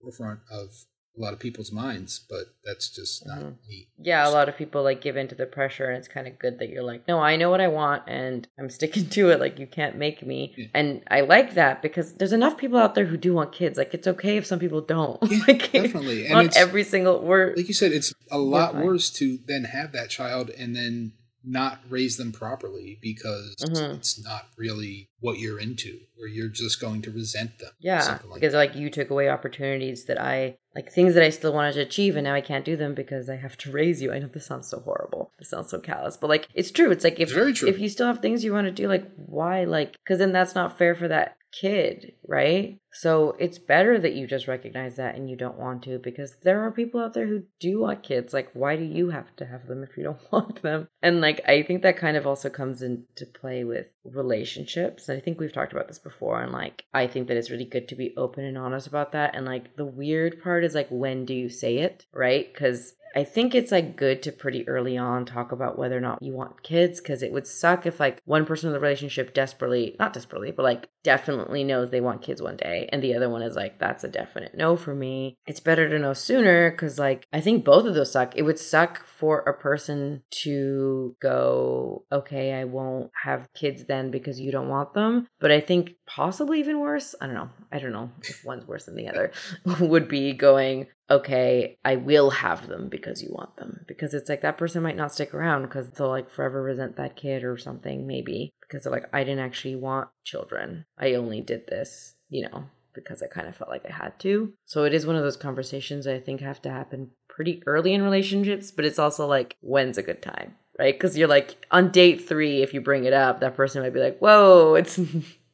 [0.00, 0.70] forefront of
[1.16, 3.54] a lot of people's minds, but that's just not Mhm.
[3.68, 3.88] me.
[3.98, 6.60] yeah a lot of people like give into the pressure and it's kind of good
[6.60, 9.58] that you're like no i know what i want and i'm sticking to it like
[9.58, 10.66] you can't make me Yeah.
[10.74, 13.92] and i like that because there's enough people out there who do want kids like
[13.94, 16.26] it's okay if some people don't Yeah, like definitely.
[16.28, 19.90] And it's- every single we're like you said, it's a lot worse to then have
[19.92, 21.12] that child and then
[21.44, 23.96] not raise them properly because Mhm.
[23.96, 27.70] it's not really what you're into, or you're just going to resent them.
[27.80, 28.58] yeah like because that.
[28.58, 32.16] like you took away opportunities that i like things that i still wanted to achieve
[32.16, 34.46] and now i can't do them because i have to raise you i know this
[34.46, 37.32] sounds so horrible this sounds so callous but like it's true it's like if It's
[37.32, 37.68] very true.
[37.68, 40.54] if you still have things you want to do like why like because then that's
[40.54, 42.78] not fair for that kid right?
[42.92, 46.60] So it's better that you just recognize that and you don't want to because there
[46.60, 48.32] are people out there who do want kids.
[48.32, 50.88] Like why do you have to have them if you don't want them?
[51.02, 55.08] And like i think that kind of also comes into play with relationships.
[55.08, 57.88] I think we've talked about this before and like i think that it's really good
[57.88, 59.34] to be open and honest about that.
[59.34, 62.52] And like the weird part is like when do you say it right?
[62.52, 66.22] Because I think it's like good to pretty early on talk about whether or not
[66.22, 69.96] you want kids because it would suck if like one person in the relationship desperately,
[69.98, 73.42] not desperately, but like definitely knows they want kids one day and the other one
[73.42, 75.36] is like, that's a definite no for me.
[75.46, 78.36] It's better to know sooner because like I think both of those suck.
[78.36, 84.40] It would suck for a person to go, okay, I won't have kids then because
[84.40, 85.26] you don't want them.
[85.40, 87.50] But I think possibly even worse, I don't know.
[87.72, 89.32] I don't know if one's worse than the other,
[89.80, 93.84] would be going, okay, I will have them because you want them.
[93.86, 97.16] Because it's like that person might not stick around because they'll like forever resent that
[97.16, 98.50] kid or something, maybe.
[98.60, 100.84] Because they're like, I didn't actually want children.
[100.98, 104.52] I only did this, you know, because I kind of felt like I had to.
[104.66, 108.02] So it is one of those conversations I think have to happen pretty early in
[108.02, 110.56] relationships, but it's also like, when's a good time?
[110.78, 110.94] Right?
[110.94, 114.00] Because you're like, on date three, if you bring it up, that person might be
[114.00, 115.00] like, whoa, it's.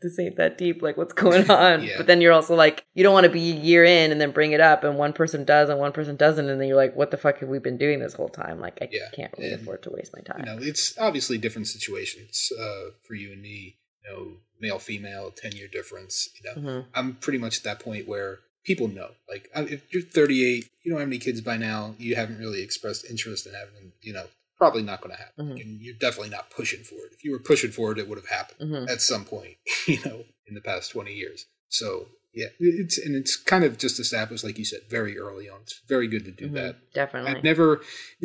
[0.05, 0.83] This ain't that deep.
[0.83, 1.83] Like, what's going on?
[1.83, 1.95] Yeah.
[1.97, 4.31] But then you're also like, you don't want to be a year in and then
[4.31, 6.95] bring it up, and one person does and one person doesn't, and then you're like,
[6.95, 8.61] what the fuck have we been doing this whole time?
[8.61, 9.09] Like, I Yeah.
[9.15, 10.41] can't really And, afford to waste my time.
[10.41, 13.77] You know, it's obviously different situations uh, for you and me.
[14.05, 16.29] You know, male, female, ten year difference.
[16.39, 16.85] You know, Mhm.
[16.95, 19.13] I'm pretty much at that point where people know.
[19.29, 21.95] Like, if you're 38, you don't have any kids by now.
[21.99, 23.93] You haven't really expressed interest in having.
[24.03, 24.27] You know,
[24.65, 25.47] probably not going to happen.
[25.49, 25.61] Mhm.
[25.61, 27.13] And you're definitely not pushing for it.
[27.13, 28.89] If you were pushing for it, it would have happened Mhm.
[28.89, 29.57] at some point.
[29.87, 31.47] You know, in the past 20 years.
[31.69, 35.61] So yeah, it's and it's kind of just established, like you said, very early on.
[35.63, 36.55] It's very good to do Mhm.
[36.55, 36.75] that.
[36.93, 37.31] Definitely.
[37.31, 37.83] I've never,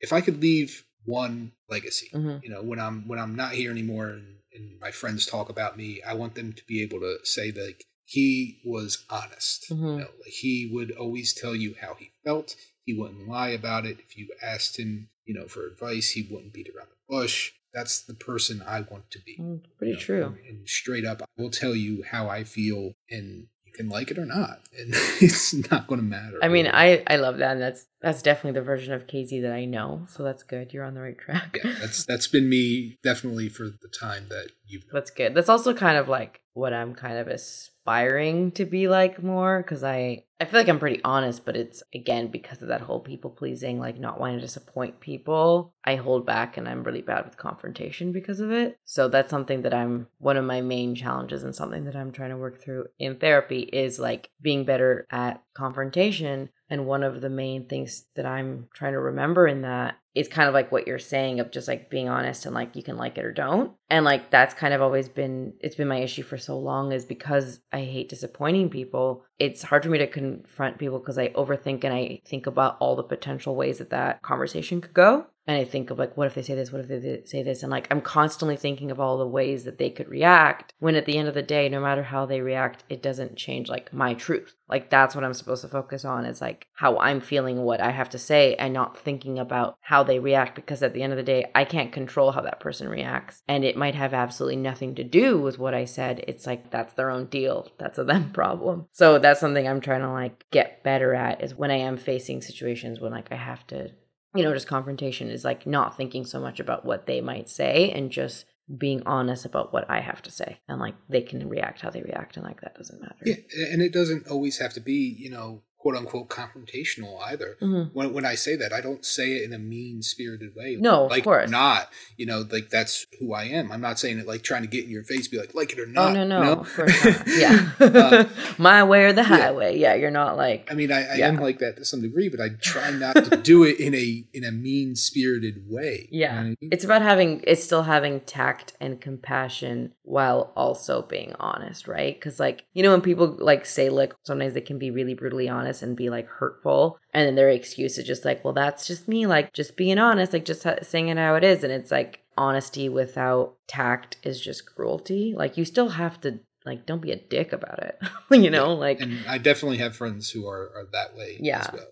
[0.00, 2.10] if I could leave one legacy.
[2.12, 2.42] Mhm.
[2.42, 5.76] You know, when I'm when I'm not here anymore and, and my friends talk about
[5.76, 9.66] me, I want them to be able to say that like, he was honest.
[9.70, 9.80] Mhm.
[9.80, 12.56] You know, like he would always tell you how he felt.
[12.84, 13.98] He wouldn't lie about it.
[14.00, 17.52] If you asked him, you know, for advice, he wouldn't beat around the bush.
[17.74, 19.36] That's the person I want to be.
[19.38, 20.24] Mm, Pretty you know, true.
[20.24, 24.10] And, and straight up, I will tell you how I feel, and you can like
[24.10, 26.38] it or not, and it's not going to matter.
[26.42, 26.76] I mean, really.
[26.76, 30.06] I I love that, and that's that's definitely the version of Casey that I know.
[30.08, 30.72] So that's good.
[30.72, 31.58] You're on the right track.
[31.62, 34.84] yeah, that's that's been me definitely for the time that you've.
[34.90, 35.34] That's good.
[35.34, 39.84] That's also kind of like what I'm kind of aspiring to be like more because
[39.84, 43.30] I I feel like I'm pretty honest, but it's again because of that whole people
[43.30, 45.74] pleasing, like not wanting to disappoint people.
[45.84, 48.78] I hold back and I'm really bad with confrontation because of it.
[48.84, 52.30] So that's something that I'm one of my main challenges and something that I'm trying
[52.30, 56.50] to work through in therapy is like being better at confrontation.
[56.68, 60.48] And one of the main things that I'm trying to remember in that is kind
[60.48, 63.18] of like what you're saying of just like being honest and like you can like
[63.18, 63.72] it or don't.
[63.90, 67.04] And like that's kind of always been it's been my issue for so long is
[67.04, 69.25] because I hate disappointing people.
[69.38, 72.96] It's hard for me to confront people because I overthink and I think about all
[72.96, 75.26] the potential ways that that conversation could go.
[75.46, 76.72] And I think of like, what if they say this?
[76.72, 77.62] What if they say this?
[77.62, 80.72] And like, I'm constantly thinking of all the ways that they could react.
[80.80, 83.68] When at the end of the day, no matter how they react, it doesn't change
[83.68, 84.56] like my truth.
[84.68, 87.92] Like, that's what I'm supposed to focus on is like how I'm feeling, what I
[87.92, 90.56] have to say, and not thinking about how they react.
[90.56, 93.42] Because at the end of the day, I can't control how that person reacts.
[93.46, 96.24] And it might have absolutely nothing to do with what I said.
[96.26, 97.70] It's like, that's their own deal.
[97.78, 98.88] That's a them problem.
[98.90, 102.42] So that's something I'm trying to like get better at is when I am facing
[102.42, 103.92] situations when like I have to
[104.36, 107.90] you know, just confrontation is like not thinking so much about what they might say
[107.90, 110.58] and just being honest about what I have to say.
[110.68, 113.14] And like they can react how they react and like that doesn't matter.
[113.24, 113.36] Yeah,
[113.72, 117.56] and it doesn't always have to be, you know, quote unquote confrontational either.
[117.60, 117.90] Mhm.
[117.92, 120.76] When when I say that, I don't say it in a mean spirited way.
[120.78, 121.50] No, of like course.
[121.50, 121.88] not.
[122.16, 123.70] You know, like that's who I am.
[123.70, 125.78] I'm not saying it like trying to get in your face, be like, like it
[125.78, 126.12] or Oh not.
[126.14, 126.52] no, no, you know?
[126.60, 127.26] of course not.
[127.36, 127.70] Yeah.
[127.78, 128.24] Uh,
[128.58, 129.78] My way or the highway.
[129.78, 131.28] Yeah, you're not like I mean, I, I Yeah.
[131.28, 134.24] am like that to some degree, but I try not to do it in a
[134.32, 136.08] in a mean spirited way.
[136.10, 136.40] You know Yeah.
[136.40, 136.56] I mean?
[136.60, 142.18] It's about having it's still having tact and compassion while also being honest, right?
[142.20, 145.48] Cuz like, you know when people like say like sometimes they can be really brutally
[145.48, 149.08] honest and be like hurtful and then their excuse is just like, "Well, that's just
[149.08, 151.90] me, like just being honest, like just ha- saying it how it is." And it's
[151.90, 155.34] like honesty without tact is just cruelty.
[155.36, 157.98] Like you still have to like don't be a dick about it.
[158.30, 161.60] you know, like and I definitely have friends who are, are that way Yeah.
[161.60, 161.88] as well.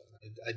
[0.46, 0.52] I, I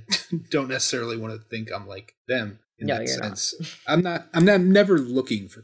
[0.51, 3.23] don't necessarily want to think I'm like them in No, that not.
[3.39, 3.55] sense.
[3.87, 4.27] I'm not.
[4.33, 4.55] I'm not.
[4.55, 5.61] I'm never looking for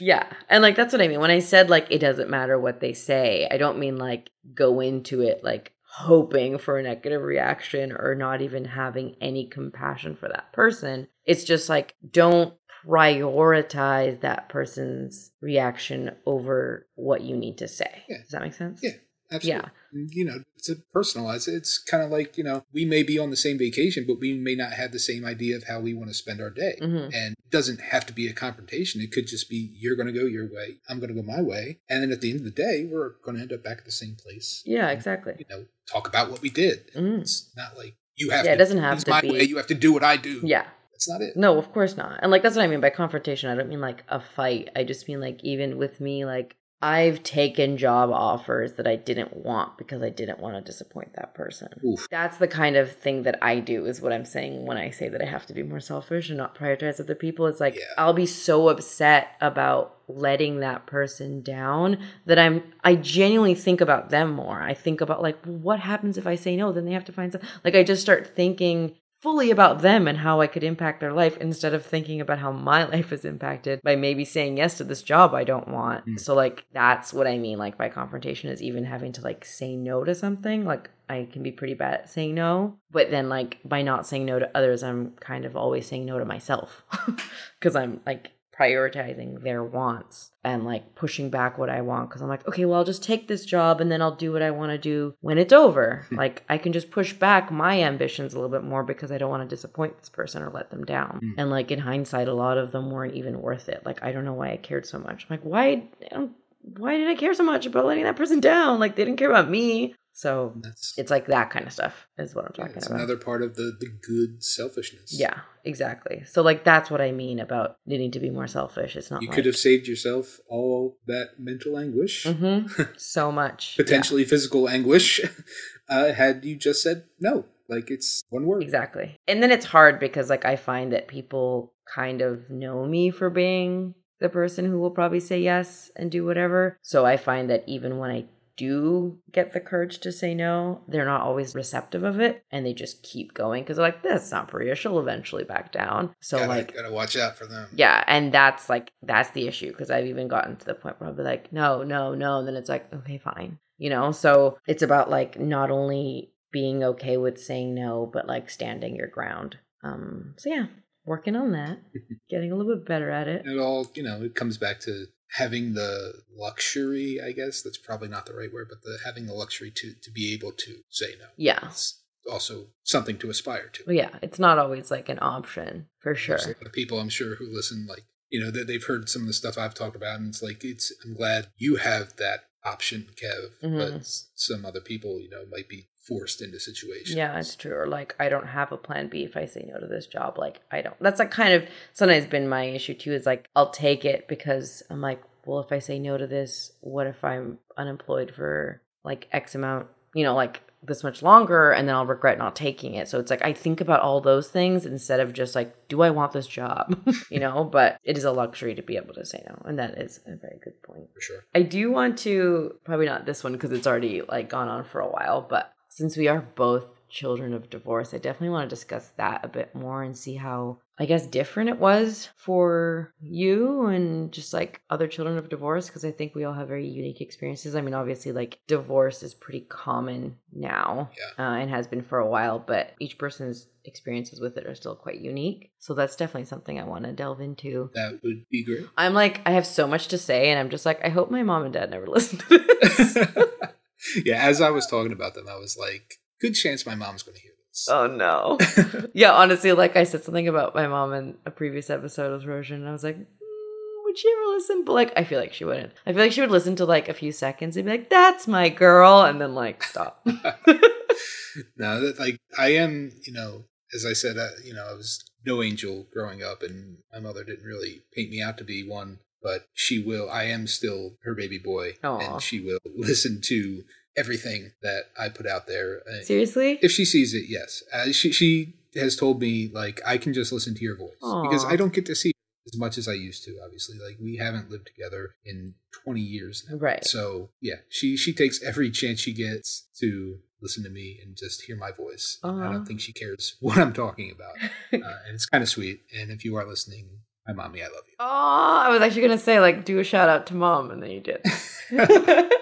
[0.00, 0.26] Yeah.
[0.48, 1.20] And like that's what I mean.
[1.20, 4.80] When I said like it doesn't matter what they say, I don't mean like go
[4.80, 10.28] into it like hoping for a negative reaction or not even having any compassion for
[10.28, 11.08] that person.
[11.24, 12.54] It's just like don't
[12.86, 18.04] prioritize that person's reaction over what you need to say.
[18.08, 18.18] Yeah.
[18.18, 18.80] Does that make sense?
[18.82, 18.90] Yeah.
[19.30, 19.62] Absolutely.
[19.62, 19.68] Yeah.
[19.92, 23.30] You know, to personalize it, it's kind of like, you know, we may be on
[23.30, 26.10] the same vacation, but we may not have the same idea of how we want
[26.10, 26.76] to spend our day.
[26.80, 27.06] Mhm.
[27.14, 29.00] And it doesn't have to be a confrontation.
[29.00, 31.40] It could just be you're going to go your way, I'm going to go my
[31.42, 31.80] way.
[31.88, 33.84] And then at the end of the day, we're going to end up back at
[33.84, 34.62] the same place.
[34.66, 35.34] Yeah, exactly.
[35.38, 36.90] You know, talk about what we did.
[36.94, 37.20] Mm.
[37.22, 38.54] It's not like you have Yeah, to.
[38.56, 39.42] it doesn't have to my be- way.
[39.44, 40.40] You have to do what I do.
[40.44, 40.66] Yeah.
[40.92, 41.36] That's not it.
[41.36, 42.18] No, of course not.
[42.22, 43.48] And like that's what I mean by confrontation.
[43.50, 44.70] I don't mean like a fight.
[44.74, 49.36] I just mean like even with me, like I've taken job offers that I didn't
[49.36, 51.68] want because I didn't want to disappoint that person.
[51.84, 52.06] Oof.
[52.08, 55.08] That's the kind of thing that I do, is what I'm saying when I say
[55.08, 57.46] that I have to be more selfish and not prioritize other people.
[57.46, 57.82] It's like Yeah.
[57.98, 64.10] I'll be so upset about letting that person down that I'm I genuinely think about
[64.10, 64.62] them more.
[64.62, 67.32] I think about like what happens if I say no, then they have to find
[67.32, 67.50] something.
[67.64, 71.36] like I just start thinking fully about them and how I could impact their life
[71.38, 75.02] instead of thinking about how my life is impacted by maybe saying yes to this
[75.02, 76.06] job I don't want.
[76.06, 76.20] Mm.
[76.20, 79.76] So like that's what I mean like by confrontation is even having to like say
[79.76, 80.64] no to something.
[80.64, 84.26] Like I can be pretty bad at saying no, but then like by not saying
[84.26, 86.84] no to others I'm kind of always saying no to myself
[87.60, 92.28] cuz I'm like prioritizing their wants and like pushing back what I want because I'm
[92.28, 94.70] like, okay, well, I'll just take this job and then I'll do what I want
[94.72, 96.06] to do when it's over.
[96.10, 99.30] like, I can just push back my ambitions a little bit more because I don't
[99.30, 101.20] want to disappoint this person or let them down.
[101.22, 101.34] Mm.
[101.38, 103.82] And like, in hindsight, a lot of them weren't even worth it.
[103.84, 105.24] Like, I don't know why I cared so much.
[105.28, 105.66] I'm like, why?
[105.70, 106.32] I don't-
[106.76, 108.78] Why did I care so much about letting that person down?
[108.80, 109.94] Like, they didn't care about me.
[110.18, 112.96] So That's it's like that kind of stuff is what I'm yeah, talking it's about.
[112.98, 115.16] another part of the, the good selfishness.
[115.16, 116.24] yeah, exactly.
[116.26, 118.96] So like that's what I mean about needing to be more selfish.
[118.96, 122.98] It's not You like, could have saved yourself all that mental anguish, Mhm.
[122.98, 123.76] so much.
[123.78, 123.84] Yeah.
[123.84, 125.20] potentially physical anguish,
[125.88, 127.44] uh, had you just said no.
[127.68, 128.64] like it's one word.
[128.64, 129.14] Exactly.
[129.28, 133.30] And then it's hard because like I find that people kind of know me for
[133.30, 136.76] being the person who will probably say yes and do whatever.
[136.82, 138.24] So I find that even when I
[138.58, 142.74] do get the courage to say no, they're not always receptive of it and they
[142.74, 144.74] just keep going because they're like, that's not Pariya.
[144.74, 146.14] She'll eventually back down.
[146.20, 147.68] So gotta, like gotta watch out for them.
[147.74, 151.08] yeah, and that's like that's the issue because I've even gotten to the point where
[151.08, 154.10] I'll be like, no, no, no, and then it's like, okay, fine, you know.
[154.10, 159.06] So it's about like not only being okay with saying no, but like standing your
[159.06, 159.56] ground.
[159.84, 160.66] Um, so yeah,
[161.06, 161.78] working on that,
[162.30, 163.46] getting a little bit better at it.
[163.46, 167.62] It all, you know, it comes back to having the luxury, I guess.
[167.62, 170.52] That's probably not the right word, but the having the luxury to to be able
[170.52, 171.26] to say no.
[171.36, 172.00] Yeah, It's
[172.30, 173.94] also something to aspire to.
[173.94, 176.36] yeah, it's not always like an option for sure.
[176.36, 179.08] There's a lot of people I'm sure who listen, like you know, that they've heard
[179.08, 180.92] some of the stuff I've talked about, and it's like it's.
[181.04, 184.00] I'm glad you have that option, Kev, but Mhm.
[184.00, 187.14] s- some other people, you know, might be forced into situations.
[187.14, 187.74] Yeah, it's true.
[187.74, 190.38] Or like, I don't have a plan B if I say no to this job.
[190.38, 190.98] Like, I don't.
[191.00, 193.12] That's like kind of sometimes been my issue too.
[193.12, 196.72] Is like, I'll take it because I'm like, well, if I say no to this,
[196.80, 201.88] what if I'm unemployed for like X amount, you know, like this much longer, and
[201.88, 203.08] then I'll regret not taking it.
[203.08, 206.10] So it's like I think about all those things instead of just like, do I
[206.10, 206.96] want this job,
[207.30, 207.64] you know?
[207.64, 210.36] But it is a luxury to be able to say no, and that is a
[210.36, 211.08] very good point.
[211.14, 211.44] for sure.
[211.54, 215.00] I do want to probably not this one because it's already like gone on for
[215.00, 219.08] a while, but since we are both children of divorce, I definitely want to discuss
[219.16, 224.32] that a bit more and see how I guess different it was for you and
[224.32, 227.76] just like other children of divorce because I think we all have very unique experiences.
[227.76, 231.44] I mean, obviously like divorce is pretty common now Yeah.
[231.44, 234.96] uh, and has been for a while, but each person's experiences with it are still
[234.96, 235.70] quite unique.
[235.78, 237.90] So that's definitely something I want to delve into.
[237.94, 238.86] That would be great.
[238.96, 241.42] I'm like, I have so much to say, and I'm just like, I hope my
[241.44, 243.16] mom and dad never listen to this.
[244.24, 247.36] yeah, as I was talking about them, I was like, good chance my mom's going
[247.36, 247.52] to hear.
[247.88, 248.58] Oh no.
[249.14, 252.76] yeah, honestly, like I said something about my mom in a previous episode of Roshan,
[252.76, 254.84] and I was like, mm, would she ever listen?
[254.84, 255.92] But like, I feel like she wouldn't.
[256.06, 258.48] I feel like she would listen to like a few seconds and be like, that's
[258.48, 260.26] my girl, and then like stop.
[261.76, 263.64] no, that like I am, you know,
[263.94, 267.44] as I said, uh, you know, I was no angel growing up, and my mother
[267.44, 269.18] didn't really paint me out to be one.
[269.40, 270.28] But she will.
[270.28, 272.18] I am still her baby boy, Aw.
[272.18, 273.84] and she will listen to
[274.18, 276.02] everything that I put out there.
[276.08, 276.78] Uh, Seriously?
[276.82, 277.82] if she sees it, yes.
[277.92, 281.64] Uh, she she has told me like I can just listen to your voice because
[281.64, 282.32] I don't get to see
[282.66, 283.58] as much as I used to.
[283.64, 285.74] Obviously, like we haven't lived together in
[286.04, 286.76] twenty years now.
[286.76, 287.04] Right.
[287.04, 291.62] So yeah, she she takes every chance she gets to listen to me and just
[291.62, 292.38] hear my voice.
[292.42, 294.56] I don't think she cares what I'm talking about,
[294.92, 296.00] uh, and it's kind of sweet.
[296.18, 297.08] And if you are listening,
[297.46, 298.14] hi mommy, I love you.
[298.18, 301.10] Oh, I was actually gonna say like do a shout out to mom, and then
[301.10, 301.44] you did.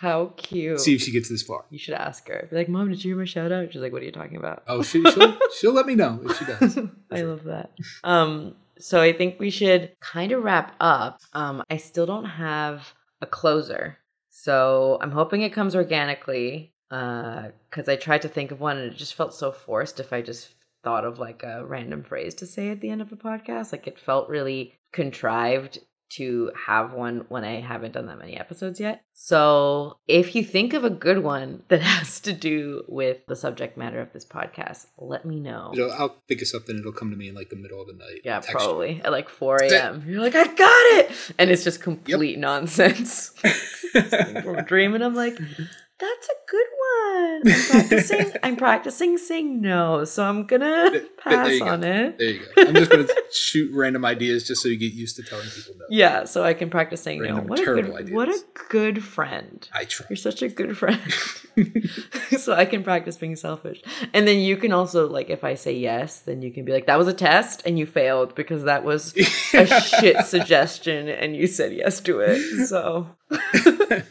[0.00, 0.80] How cute.
[0.80, 1.64] See if she gets this far.
[1.70, 2.46] you should ask her.
[2.50, 3.72] Be like, mom, did you hear my shout out?
[3.72, 4.62] She's like, what are you talking about?
[4.68, 6.78] Oh, she, she'll she'll let me know if she does.
[7.10, 7.70] I love that.
[8.04, 11.20] Um, so I think we should kind of wrap up.
[11.32, 12.92] Um, I still don't have
[13.22, 13.96] a closer,
[14.28, 16.72] so I'm hoping it comes organically.
[16.88, 19.98] Uh, because I tried to think of one and it just felt so forced.
[19.98, 20.54] If I just
[20.84, 23.88] thought of like a random phrase to say at the end of a podcast, like
[23.88, 25.80] it felt really contrived
[26.10, 29.02] to have one when I haven't done that many episodes yet.
[29.12, 33.76] So, if you think of a good one that has to do with the subject
[33.76, 35.70] matter of this podcast, let me know.
[35.74, 36.78] It'll, I'll think of something.
[36.78, 38.20] It'll come to me in like the middle of the night.
[38.24, 38.54] Yeah, Text you.
[38.56, 40.04] probably at like 4 a.m.
[40.06, 40.56] You're like, I got
[40.98, 41.32] it.
[41.38, 43.34] And it's just complete nonsense.
[43.94, 45.02] I'm dreaming.
[45.02, 45.38] I'm like,
[45.98, 47.42] that's a good one.
[47.46, 50.04] I'm practicing, I'm practicing saying no.
[50.04, 51.66] So I'm going to There pass you go.
[51.66, 52.18] on it.
[52.18, 52.62] There you go.
[52.66, 55.86] I'm just gonna shoot random ideas just so you get used to telling people no.
[55.90, 57.28] Yeah, so I can practice saying no.
[57.28, 58.10] Random What a, good, ideas.
[58.12, 59.68] what a good friend.
[59.74, 60.06] I try.
[60.10, 61.00] You're such a good friend.
[62.38, 63.82] so I can practice being selfish.
[64.12, 66.86] And then you can also, like, if I say yes, then you can be like,
[66.86, 69.14] that was a test and you failed because that was
[69.54, 72.66] a shit suggestion and you said yes to it.
[72.66, 73.06] So,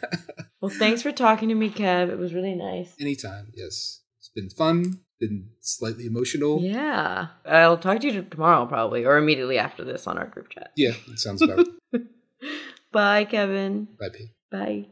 [0.62, 2.10] well, thanks for talking to me, Kev.
[2.10, 2.94] It was really nice.
[3.00, 3.52] Anytime.
[3.56, 4.02] Yes.
[4.20, 5.02] It's been fun.
[5.20, 6.62] Been slightly emotional.
[6.62, 7.28] Yeah.
[7.46, 10.72] I'll talk to you tomorrow, probably, or immediately after this on our group chat.
[10.76, 11.68] Yeah, it sounds about.
[12.92, 13.88] Bye, Kevin.
[14.00, 14.28] Bye, P.
[14.52, 14.88] Bye.